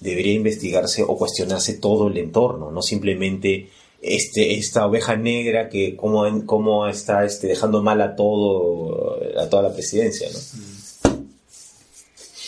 debería 0.00 0.34
investigarse 0.34 1.02
o 1.02 1.16
cuestionarse 1.16 1.74
todo 1.74 2.08
el 2.08 2.18
entorno, 2.18 2.70
no 2.70 2.82
simplemente 2.82 3.68
este, 4.02 4.58
esta 4.58 4.86
oveja 4.86 5.16
negra 5.16 5.68
que 5.68 5.96
cómo, 5.96 6.44
cómo 6.44 6.88
está 6.88 7.24
este, 7.24 7.46
dejando 7.46 7.82
mal 7.82 8.00
a 8.02 8.16
todo, 8.16 9.18
a 9.38 9.48
toda 9.48 9.62
la 9.62 9.72
presidencia, 9.72 10.28
¿no? 10.30 10.38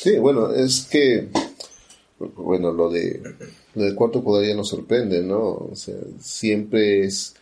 Sí, 0.05 0.19
bueno, 0.19 0.53
es 0.53 0.87
que, 0.91 1.29
bueno, 2.19 2.73
lo 2.73 2.91
de 2.91 3.21
lo 3.75 3.83
del 3.83 3.95
cuarto 3.95 4.23
poder 4.23 4.49
ya 4.49 4.55
nos 4.55 4.69
sorprende, 4.69 5.23
¿no? 5.23 5.41
O 5.41 5.73
sea, 5.75 5.97
siempre 6.21 7.05
es 7.05 7.35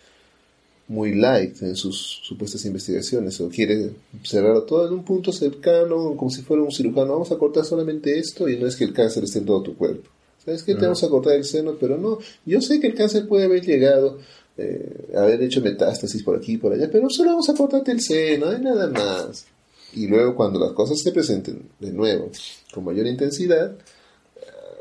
muy 0.88 1.14
light 1.14 1.62
en 1.62 1.74
sus 1.74 2.20
supuestas 2.22 2.64
investigaciones, 2.64 3.40
o 3.40 3.48
quiere 3.48 3.90
cerrar 4.22 4.62
todo 4.62 4.86
en 4.86 4.94
un 4.94 5.04
punto 5.04 5.32
cercano, 5.32 6.14
como 6.16 6.30
si 6.30 6.42
fuera 6.42 6.62
un 6.62 6.70
cirujano, 6.70 7.12
vamos 7.12 7.32
a 7.32 7.38
cortar 7.38 7.64
solamente 7.64 8.18
esto 8.18 8.48
y 8.48 8.58
no 8.58 8.66
es 8.66 8.76
que 8.76 8.84
el 8.84 8.92
cáncer 8.92 9.24
esté 9.24 9.38
en 9.38 9.46
todo 9.46 9.62
tu 9.62 9.76
cuerpo. 9.76 10.08
¿Sabes 10.44 10.62
qué? 10.64 10.74
Te 10.74 10.82
vamos 10.82 11.02
a 11.04 11.08
cortar 11.08 11.34
el 11.34 11.44
seno, 11.44 11.76
pero 11.78 11.96
no, 11.96 12.18
yo 12.44 12.60
sé 12.60 12.80
que 12.80 12.88
el 12.88 12.94
cáncer 12.94 13.28
puede 13.28 13.44
haber 13.44 13.64
llegado, 13.64 14.18
eh, 14.58 15.12
haber 15.16 15.40
hecho 15.42 15.60
metástasis 15.60 16.22
por 16.22 16.36
aquí 16.36 16.54
y 16.54 16.56
por 16.58 16.72
allá, 16.72 16.90
pero 16.90 17.08
solo 17.08 17.30
vamos 17.30 17.48
a 17.48 17.54
cortarte 17.54 17.92
el 17.92 18.00
seno, 18.00 18.46
no 18.46 18.52
hay 18.52 18.60
nada 18.60 18.88
más. 18.88 19.46
Y 19.94 20.08
luego 20.08 20.34
cuando 20.34 20.58
las 20.58 20.72
cosas 20.72 20.98
se 20.98 21.12
presenten 21.12 21.62
de 21.78 21.92
nuevo 21.92 22.30
con 22.74 22.84
mayor 22.84 23.06
intensidad, 23.06 23.76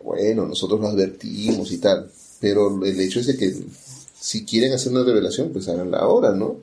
bueno, 0.03 0.45
nosotros 0.47 0.79
lo 0.79 0.87
advertimos 0.87 1.71
y 1.71 1.77
tal. 1.77 2.09
Pero 2.39 2.83
el 2.85 2.99
hecho 2.99 3.19
es 3.19 3.27
de 3.27 3.37
que 3.37 3.53
si 4.19 4.45
quieren 4.45 4.73
hacer 4.73 4.91
una 4.91 5.03
revelación, 5.03 5.49
pues 5.51 5.67
háganla 5.67 5.97
ahora, 5.99 6.31
¿no? 6.31 6.57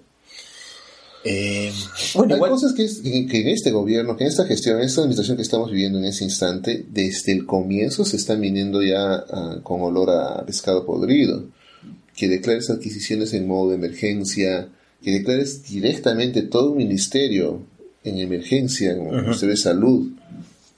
Eh, 1.25 1.73
bueno, 2.15 2.35
Hay 2.35 2.39
igual, 2.39 2.51
cosas 2.53 2.73
que, 2.75 2.85
es- 2.85 2.99
que- 3.01 3.27
que 3.27 3.41
en 3.41 3.49
este 3.49 3.71
gobierno, 3.73 4.17
que 4.17 4.25
en 4.25 4.31
esta 4.31 4.45
gestión, 4.47 4.79
en 4.79 4.85
esta 4.85 5.01
administración 5.01 5.37
que 5.37 5.43
estamos 5.43 5.71
viviendo 5.71 5.99
en 5.99 6.05
ese 6.05 6.25
instante, 6.25 6.87
desde 6.89 7.33
el 7.33 7.45
comienzo 7.45 8.05
se 8.05 8.17
están 8.17 8.41
viniendo 8.41 8.83
ya 8.83 9.15
ah, 9.31 9.59
con 9.63 9.81
olor 9.83 10.11
a 10.11 10.45
pescado 10.47 10.87
podrido. 10.87 11.45
Que 12.17 12.29
declares 12.29 12.71
adquisiciones 12.71 13.33
en 13.35 13.47
modo 13.47 13.71
de 13.71 13.77
emergencia, 13.77 14.69
que 15.03 15.11
declares 15.13 15.65
directamente 15.69 16.43
todo 16.43 16.71
un 16.73 16.79
ministerio 16.79 17.61
en 18.05 18.19
emergencia, 18.19 18.97
como 18.97 19.13
el 19.13 19.23
Ministerio 19.23 19.55
de 19.55 19.61
Salud. 19.61 20.09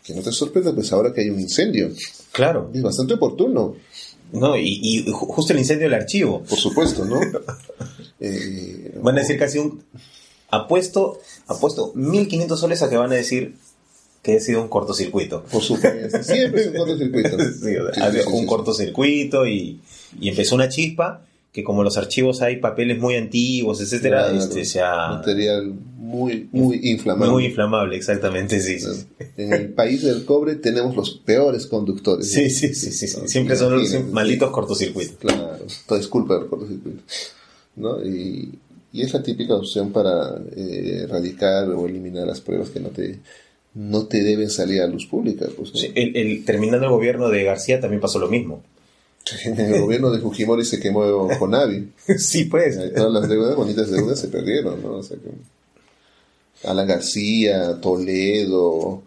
Que 0.04 0.14
no 0.14 0.22
te 0.22 0.32
sorprenda, 0.32 0.74
pues 0.74 0.92
ahora 0.92 1.12
que 1.12 1.20
hay 1.22 1.30
un 1.30 1.40
incendio. 1.40 1.90
claro. 2.32 2.70
Es 2.74 2.82
bastante 2.82 3.14
oportuno. 3.14 3.76
No, 4.32 4.56
y, 4.56 4.78
y 4.82 5.04
ju- 5.06 5.26
justo 5.26 5.52
el 5.52 5.58
incendio 5.58 5.86
del 5.88 5.94
archivo. 6.00 6.42
Por 6.44 6.58
supuesto, 6.58 7.04
¿no? 7.04 7.20
Eh, 8.22 8.98
Van 9.02 9.16
a 9.16 9.20
decir 9.22 9.38
casi 9.38 9.58
un... 9.58 9.82
Apuesto, 10.50 11.20
apuesto 11.46 11.94
1.500 11.94 12.56
soles 12.56 12.82
a 12.82 12.90
que 12.90 12.96
van 12.96 13.12
a 13.12 13.14
decir 13.14 13.54
que 14.22 14.36
ha 14.36 14.40
sido 14.40 14.60
un 14.60 14.68
cortocircuito. 14.68 15.44
Por 15.44 15.62
supuesto. 15.62 16.22
Siempre 16.22 16.62
es 16.62 16.66
un 16.68 16.74
cortocircuito. 16.74 17.38
Sí, 17.52 17.70
Sí, 17.70 17.76
ha 18.00 18.28
un 18.28 18.46
cortocircuito 18.46 19.46
y, 19.46 19.80
y 20.20 20.28
empezó 20.28 20.56
una 20.56 20.68
chispa 20.68 21.24
que 21.52 21.64
como 21.64 21.82
los 21.82 21.96
archivos 21.96 22.42
hay 22.42 22.56
papeles 22.56 22.98
muy 23.00 23.16
antiguos, 23.16 23.80
etcétera, 23.80 24.28
Claro, 24.30 24.38
este. 24.38 24.80
Material 24.80 25.72
muy, 25.98 26.48
muy 26.52 26.80
inflamable. 26.90 27.32
Muy 27.32 27.44
inflamable, 27.46 27.96
exactamente, 27.96 28.60
sí. 28.60 28.78
Sí, 28.80 28.86
En 29.36 29.52
el 29.52 29.68
país 29.72 30.02
del 30.02 30.24
cobre 30.24 30.56
tenemos 30.56 30.94
los 30.96 31.10
peores 31.18 31.66
conductores. 31.66 32.30
sí, 32.30 32.50
sí, 32.50 32.74
sí, 32.74 32.92
sí, 32.92 33.06
Siempre 33.26 33.56
son 33.56 33.76
los 33.76 34.04
malditos 34.12 34.50
cortocircuitos. 34.50 35.16
Claro, 35.18 35.58
todo 35.86 35.98
es 35.98 36.06
culpa 36.08 36.38
del 36.38 36.46
cortocircuito. 36.46 37.02
¿no? 37.76 38.04
Y, 38.04 38.50
y 38.92 39.02
es 39.02 39.12
la 39.14 39.22
típica 39.22 39.54
opción 39.54 39.92
para 39.92 40.36
eh, 40.56 41.02
erradicar 41.04 41.68
o 41.70 41.86
eliminar 41.86 42.26
las 42.26 42.40
pruebas 42.40 42.70
que 42.70 42.80
no 42.80 42.88
te, 42.88 43.18
no 43.74 44.06
te 44.06 44.22
deben 44.24 44.50
salir 44.50 44.82
a 44.82 44.86
luz 44.88 45.06
pública. 45.06 45.46
Pues, 45.56 45.72
¿no? 45.72 45.80
Sí, 45.80 45.90
el, 45.94 46.16
el- 46.16 46.44
terminando 46.44 46.86
el 46.86 46.92
gobierno 46.92 47.28
de 47.28 47.44
García 47.44 47.80
también 47.80 48.00
pasó 48.00 48.18
lo 48.18 48.28
mismo. 48.28 48.62
En 49.44 49.60
el 49.74 49.80
gobierno 49.80 50.10
de 50.10 50.20
Fujimori 50.20 50.64
se 50.64 50.80
quemó 50.80 51.28
Conavi. 51.38 51.92
sí, 52.18 52.44
pues. 52.44 52.78
Todas 52.94 53.12
las 53.12 53.28
deudas, 53.28 53.56
bonitas 53.56 53.90
deudas, 53.90 54.18
se 54.18 54.28
perdieron, 54.28 54.82
¿no? 54.82 54.96
O 54.96 55.02
sea 55.02 55.16
que 55.16 55.30
Alan 56.68 56.86
García, 56.86 57.80
Toledo, 57.80 59.02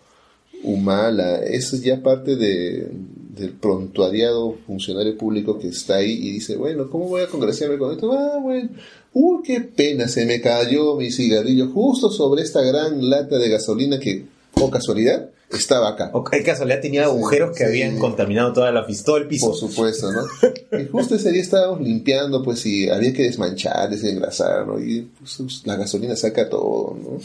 Humala, 0.63 1.43
eso 1.43 1.75
es 1.75 1.83
ya 1.83 2.01
parte 2.01 2.35
de, 2.35 2.87
del 3.35 3.51
prontuariado 3.51 4.57
funcionario 4.65 5.17
público 5.17 5.59
que 5.59 5.67
está 5.67 5.95
ahí 5.95 6.11
y 6.11 6.31
dice, 6.31 6.55
bueno, 6.55 6.89
¿cómo 6.89 7.09
voy 7.09 7.21
a 7.21 7.27
congraciarme 7.27 7.77
con 7.77 7.91
esto? 7.91 8.11
Ah, 8.13 8.39
bueno, 8.41 8.69
uy, 9.13 9.43
qué 9.43 9.61
pena, 9.61 10.07
se 10.07 10.25
me 10.25 10.39
cayó 10.39 10.95
mi 10.95 11.11
cigarrillo 11.11 11.69
justo 11.69 12.09
sobre 12.09 12.43
esta 12.43 12.61
gran 12.61 13.09
lata 13.09 13.37
de 13.37 13.49
gasolina 13.49 13.99
que, 13.99 14.25
o 14.53 14.69
casualidad, 14.69 15.29
estaba 15.57 15.89
acá. 15.89 16.09
O 16.13 16.23
qué 16.23 16.43
casualidad 16.43 16.81
tenía 16.81 17.03
agujeros 17.05 17.51
que 17.51 17.63
sí. 17.63 17.69
habían 17.69 17.97
contaminado 17.99 18.53
toda 18.53 18.71
la 18.71 18.85
todo 19.05 19.17
el 19.17 19.27
piso. 19.27 19.47
Por 19.47 19.55
supuesto, 19.55 20.11
¿no? 20.11 20.21
Y 20.79 20.85
justo 20.87 21.15
ese 21.15 21.31
día 21.31 21.41
estábamos 21.41 21.81
limpiando, 21.81 22.41
pues, 22.43 22.65
y 22.65 22.89
había 22.89 23.13
que 23.13 23.23
desmanchar, 23.23 23.89
desengrasar, 23.89 24.65
¿no? 24.67 24.79
Y 24.79 25.09
pues, 25.19 25.61
la 25.65 25.75
gasolina 25.75 26.15
saca 26.15 26.49
todo, 26.49 26.97
¿no? 27.01 27.19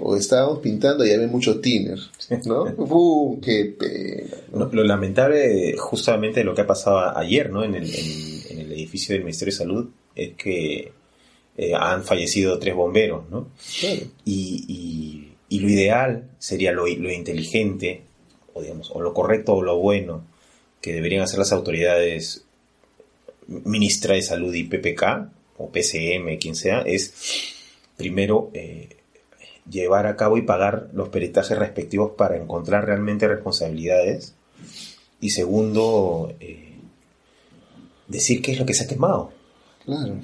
O 0.00 0.16
estábamos 0.16 0.58
pintando 0.58 1.06
y 1.06 1.12
había 1.12 1.28
mucho 1.28 1.60
thinner, 1.60 1.98
¿no? 2.46 2.64
¡Uh, 2.78 3.38
qué 3.40 3.64
pena! 3.78 4.36
¿no? 4.52 4.58
No, 4.66 4.70
Lo 4.72 4.82
lamentable, 4.84 5.76
justamente 5.78 6.42
lo 6.42 6.54
que 6.54 6.62
ha 6.62 6.66
pasado 6.66 7.16
ayer, 7.16 7.50
¿no? 7.50 7.62
En 7.64 7.74
el, 7.74 7.84
en- 7.84 8.42
en 8.50 8.58
el 8.60 8.72
edificio 8.72 9.12
del 9.14 9.22
Ministerio 9.24 9.52
de 9.52 9.58
Salud, 9.58 9.86
es 10.16 10.34
que 10.36 10.90
eh, 11.56 11.74
han 11.78 12.02
fallecido 12.02 12.58
tres 12.58 12.74
bomberos, 12.74 13.24
¿no? 13.30 13.48
Claro. 13.80 14.00
Y, 14.24 14.64
y- 14.68 15.27
y 15.48 15.60
lo 15.60 15.68
ideal 15.68 16.28
sería 16.38 16.72
lo, 16.72 16.86
lo 16.86 17.12
inteligente, 17.12 18.02
o 18.54 18.62
digamos, 18.62 18.90
o 18.92 19.00
lo 19.00 19.14
correcto 19.14 19.54
o 19.54 19.62
lo 19.62 19.78
bueno 19.78 20.24
que 20.80 20.92
deberían 20.92 21.22
hacer 21.22 21.38
las 21.38 21.52
autoridades 21.52 22.44
ministra 23.48 24.14
de 24.14 24.22
salud 24.22 24.54
y 24.54 24.64
PPK, 24.64 25.30
o 25.56 25.70
PCM, 25.70 26.38
quien 26.38 26.54
sea, 26.54 26.82
es 26.82 27.12
primero 27.96 28.50
eh, 28.54 28.90
llevar 29.68 30.06
a 30.06 30.16
cabo 30.16 30.38
y 30.38 30.42
pagar 30.42 30.88
los 30.92 31.08
peritajes 31.08 31.58
respectivos 31.58 32.12
para 32.16 32.36
encontrar 32.36 32.86
realmente 32.86 33.26
responsabilidades. 33.26 34.34
Y 35.20 35.30
segundo, 35.30 36.32
eh, 36.38 36.76
decir 38.06 38.40
qué 38.40 38.52
es 38.52 38.58
lo 38.58 38.66
que 38.66 38.74
se 38.74 38.84
ha 38.84 38.86
quemado. 38.86 39.32
Claro. 39.84 40.20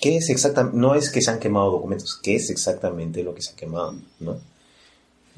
¿Qué 0.00 0.16
es 0.16 0.30
exactamente? 0.30 0.78
No 0.78 0.94
es 0.94 1.10
que 1.10 1.20
se 1.20 1.30
han 1.30 1.40
quemado 1.40 1.72
documentos, 1.72 2.20
¿qué 2.22 2.36
es 2.36 2.50
exactamente 2.50 3.24
lo 3.24 3.34
que 3.34 3.42
se 3.42 3.52
ha 3.52 3.56
quemado? 3.56 3.96
¿no? 4.20 4.38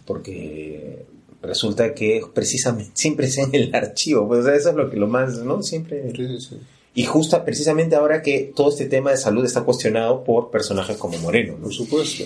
Porque 0.07 1.05
resulta 1.43 1.95
que 1.95 2.23
precisamente 2.35 2.93
siempre 2.95 3.27
es 3.27 3.39
en 3.39 3.55
el 3.55 3.75
archivo, 3.75 4.27
pues 4.29 4.41
o 4.41 4.45
sea, 4.45 4.55
eso 4.55 4.71
es 4.71 4.77
lo 4.77 4.91
que 4.91 4.97
lo 4.97 5.07
más, 5.07 5.39
¿no? 5.39 5.63
Siempre. 5.63 6.11
Sí, 6.15 6.27
sí, 6.27 6.41
sí. 6.41 6.57
Y 6.93 7.05
justo 7.05 7.43
precisamente 7.45 7.95
ahora 7.95 8.21
que 8.21 8.53
todo 8.55 8.71
este 8.71 8.87
tema 8.87 9.13
de 9.13 9.17
salud 9.17 9.45
está 9.45 9.63
cuestionado 9.63 10.25
por 10.25 10.51
personajes 10.51 10.97
como 10.97 11.17
Moreno, 11.19 11.55
¿no? 11.57 11.65
Por 11.65 11.73
supuesto. 11.73 12.25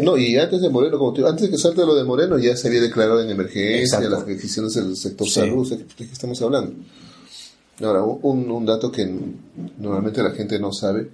No, 0.00 0.16
y 0.16 0.36
antes 0.36 0.60
de 0.60 0.70
Moreno, 0.70 0.98
como 0.98 1.12
te 1.12 1.22
antes 1.26 1.42
de 1.42 1.50
que 1.50 1.58
salte 1.58 1.82
lo 1.86 1.94
de 1.94 2.02
Moreno, 2.02 2.38
ya 2.38 2.56
se 2.56 2.66
había 2.68 2.80
declarado 2.80 3.22
en 3.22 3.30
emergencia 3.30 3.80
Exacto. 3.98 4.08
las 4.08 4.26
decisiones 4.26 4.74
del 4.74 4.96
sector 4.96 5.26
Sí. 5.28 5.34
salud. 5.34 5.68
¿De 5.70 5.84
qué 5.96 6.04
estamos 6.04 6.40
hablando? 6.42 6.72
Ahora, 7.80 8.02
un, 8.02 8.50
un 8.50 8.66
dato 8.66 8.90
que 8.90 9.08
normalmente 9.78 10.22
la 10.22 10.30
gente 10.32 10.58
no 10.58 10.72
sabe 10.72 11.08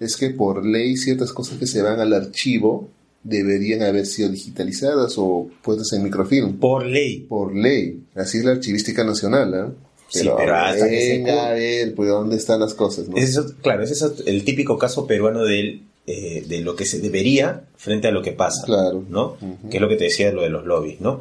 es 0.00 0.16
que 0.16 0.30
por 0.30 0.64
ley 0.66 0.96
ciertas 0.96 1.32
cosas 1.32 1.58
que 1.58 1.66
se 1.66 1.80
van 1.82 2.00
al 2.00 2.12
archivo 2.12 2.88
deberían 3.24 3.82
haber 3.82 4.06
sido 4.06 4.28
digitalizadas 4.28 5.14
o 5.16 5.48
puestas 5.62 5.92
en 5.94 6.04
microfilm. 6.04 6.58
Por 6.58 6.86
ley. 6.86 7.20
Por 7.28 7.54
ley. 7.56 8.04
Así 8.14 8.38
es 8.38 8.44
la 8.44 8.52
archivística 8.52 9.02
nacional, 9.02 9.54
¿ah? 9.54 9.72
Sí, 10.08 10.28
pero 10.36 10.54
hasta 10.54 10.88
que 10.88 11.00
se 11.00 11.08
venga 11.18 11.48
a 11.48 11.52
ver, 11.54 11.94
pues, 11.94 12.08
¿dónde 12.08 12.36
están 12.36 12.60
las 12.60 12.74
cosas? 12.74 13.08
no? 13.08 13.16
Es 13.16 13.30
eso- 13.30 13.54
claro, 13.62 13.82
ese 13.82 13.94
es 13.94 14.12
el 14.26 14.44
típico 14.44 14.78
caso 14.78 15.06
peruano 15.08 15.42
del, 15.42 15.82
eh, 16.06 16.44
de 16.46 16.60
lo 16.60 16.76
que 16.76 16.84
se 16.84 17.00
debería 17.00 17.64
frente 17.76 18.06
a 18.06 18.12
lo 18.12 18.22
que 18.22 18.30
pasa. 18.32 18.62
Claro. 18.64 19.04
¿no? 19.08 19.36
Que 19.70 19.78
es 19.78 19.80
lo 19.80 19.88
que 19.88 19.96
te 19.96 20.04
decía 20.04 20.26
de 20.28 20.32
lo 20.34 20.42
de 20.42 20.50
los 20.50 20.64
lobbies, 20.66 21.00
¿no? 21.00 21.20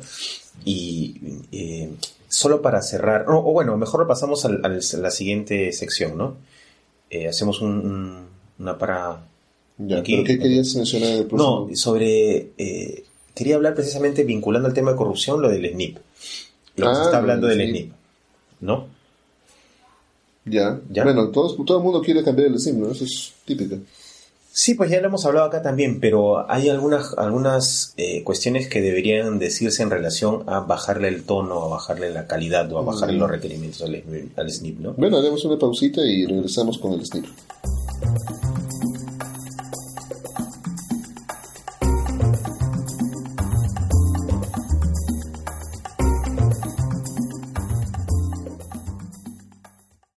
Y 0.66 1.16
eh, 1.52 1.90
solo 2.28 2.62
para 2.62 2.82
cerrar, 2.82 3.26
o, 3.30 3.40
o 3.40 3.52
bueno, 3.54 3.76
mejor 3.78 4.06
pasamos 4.08 4.46
al- 4.46 4.62
al- 4.64 4.82
a 4.94 4.98
la 4.98 5.12
siguiente 5.12 5.72
sección, 5.72 6.18
¿no? 6.18 6.38
Eh, 7.10 7.28
hacemos 7.28 7.62
un- 7.62 7.80
un- 7.80 8.26
una 8.60 8.78
para... 8.78 9.26
Ya, 9.78 10.00
aquí- 10.00 10.14
¿Pero 10.14 10.26
qué 10.26 10.40
querías 10.40 10.76
mencionar 10.76 11.10
en 11.10 11.18
el 11.20 11.26
próximo? 11.26 11.68
No, 11.70 11.76
sobre... 11.76 12.52
eh, 12.58 13.04
quería 13.34 13.56
hablar 13.56 13.74
precisamente 13.76 14.24
vinculando 14.24 14.68
al 14.68 14.74
tema 14.74 14.92
de 14.92 14.98
corrupción, 14.98 15.42
lo 15.42 15.50
del 15.50 15.70
SNIP. 15.72 15.98
Lo 16.78 16.86
que 16.86 16.92
Ah, 16.92 16.96
se 16.96 17.02
está 17.02 17.12
lo 17.14 17.18
hablando 17.18 17.48
del 17.48 17.58
SNIP. 17.60 17.76
SNIP, 17.76 17.92
¿no? 18.62 18.88
Ya. 20.46 20.80
¿Ya? 20.90 21.04
Bueno, 21.04 21.30
todos, 21.30 21.56
todo 21.66 21.78
el 21.78 21.84
mundo 21.84 22.02
quiere 22.02 22.24
cambiar 22.24 22.48
el 22.50 22.60
SIM, 22.60 22.80
¿no? 22.82 22.92
Eso 22.92 23.06
es 23.06 23.34
típico. 23.46 23.78
Sí, 24.56 24.76
pues 24.76 24.92
ya 24.92 25.00
lo 25.02 25.08
hemos 25.08 25.26
hablado 25.26 25.48
acá 25.48 25.64
también, 25.64 26.00
pero 26.00 26.48
hay 26.52 26.70
algunas, 26.70 27.18
algunas 27.18 27.94
eh, 27.98 28.24
cuestiones 28.24 28.68
que 28.68 28.82
deberían 28.82 29.40
decirse 29.40 29.82
en 29.82 29.90
relación 29.90 30.44
a 30.48 30.60
bajarle 30.60 31.08
el 31.08 31.24
tono, 31.24 31.64
a 31.64 31.68
bajarle 31.70 32.12
la 32.12 32.28
calidad 32.28 32.72
o 32.72 32.78
a 32.78 32.84
bajarle 32.84 33.16
Mm. 33.16 33.20
los 33.22 33.32
requerimientos 33.32 33.82
al, 33.82 34.04
al 34.36 34.52
SNIP, 34.52 34.80
¿no? 34.80 34.94
Bueno, 34.94 35.18
haremos 35.18 35.44
una 35.46 35.58
pausita 35.58 36.02
y 36.06 36.26
regresamos 36.28 36.78
con 36.78 36.94
el 36.94 37.04
SNIP. 37.06 37.26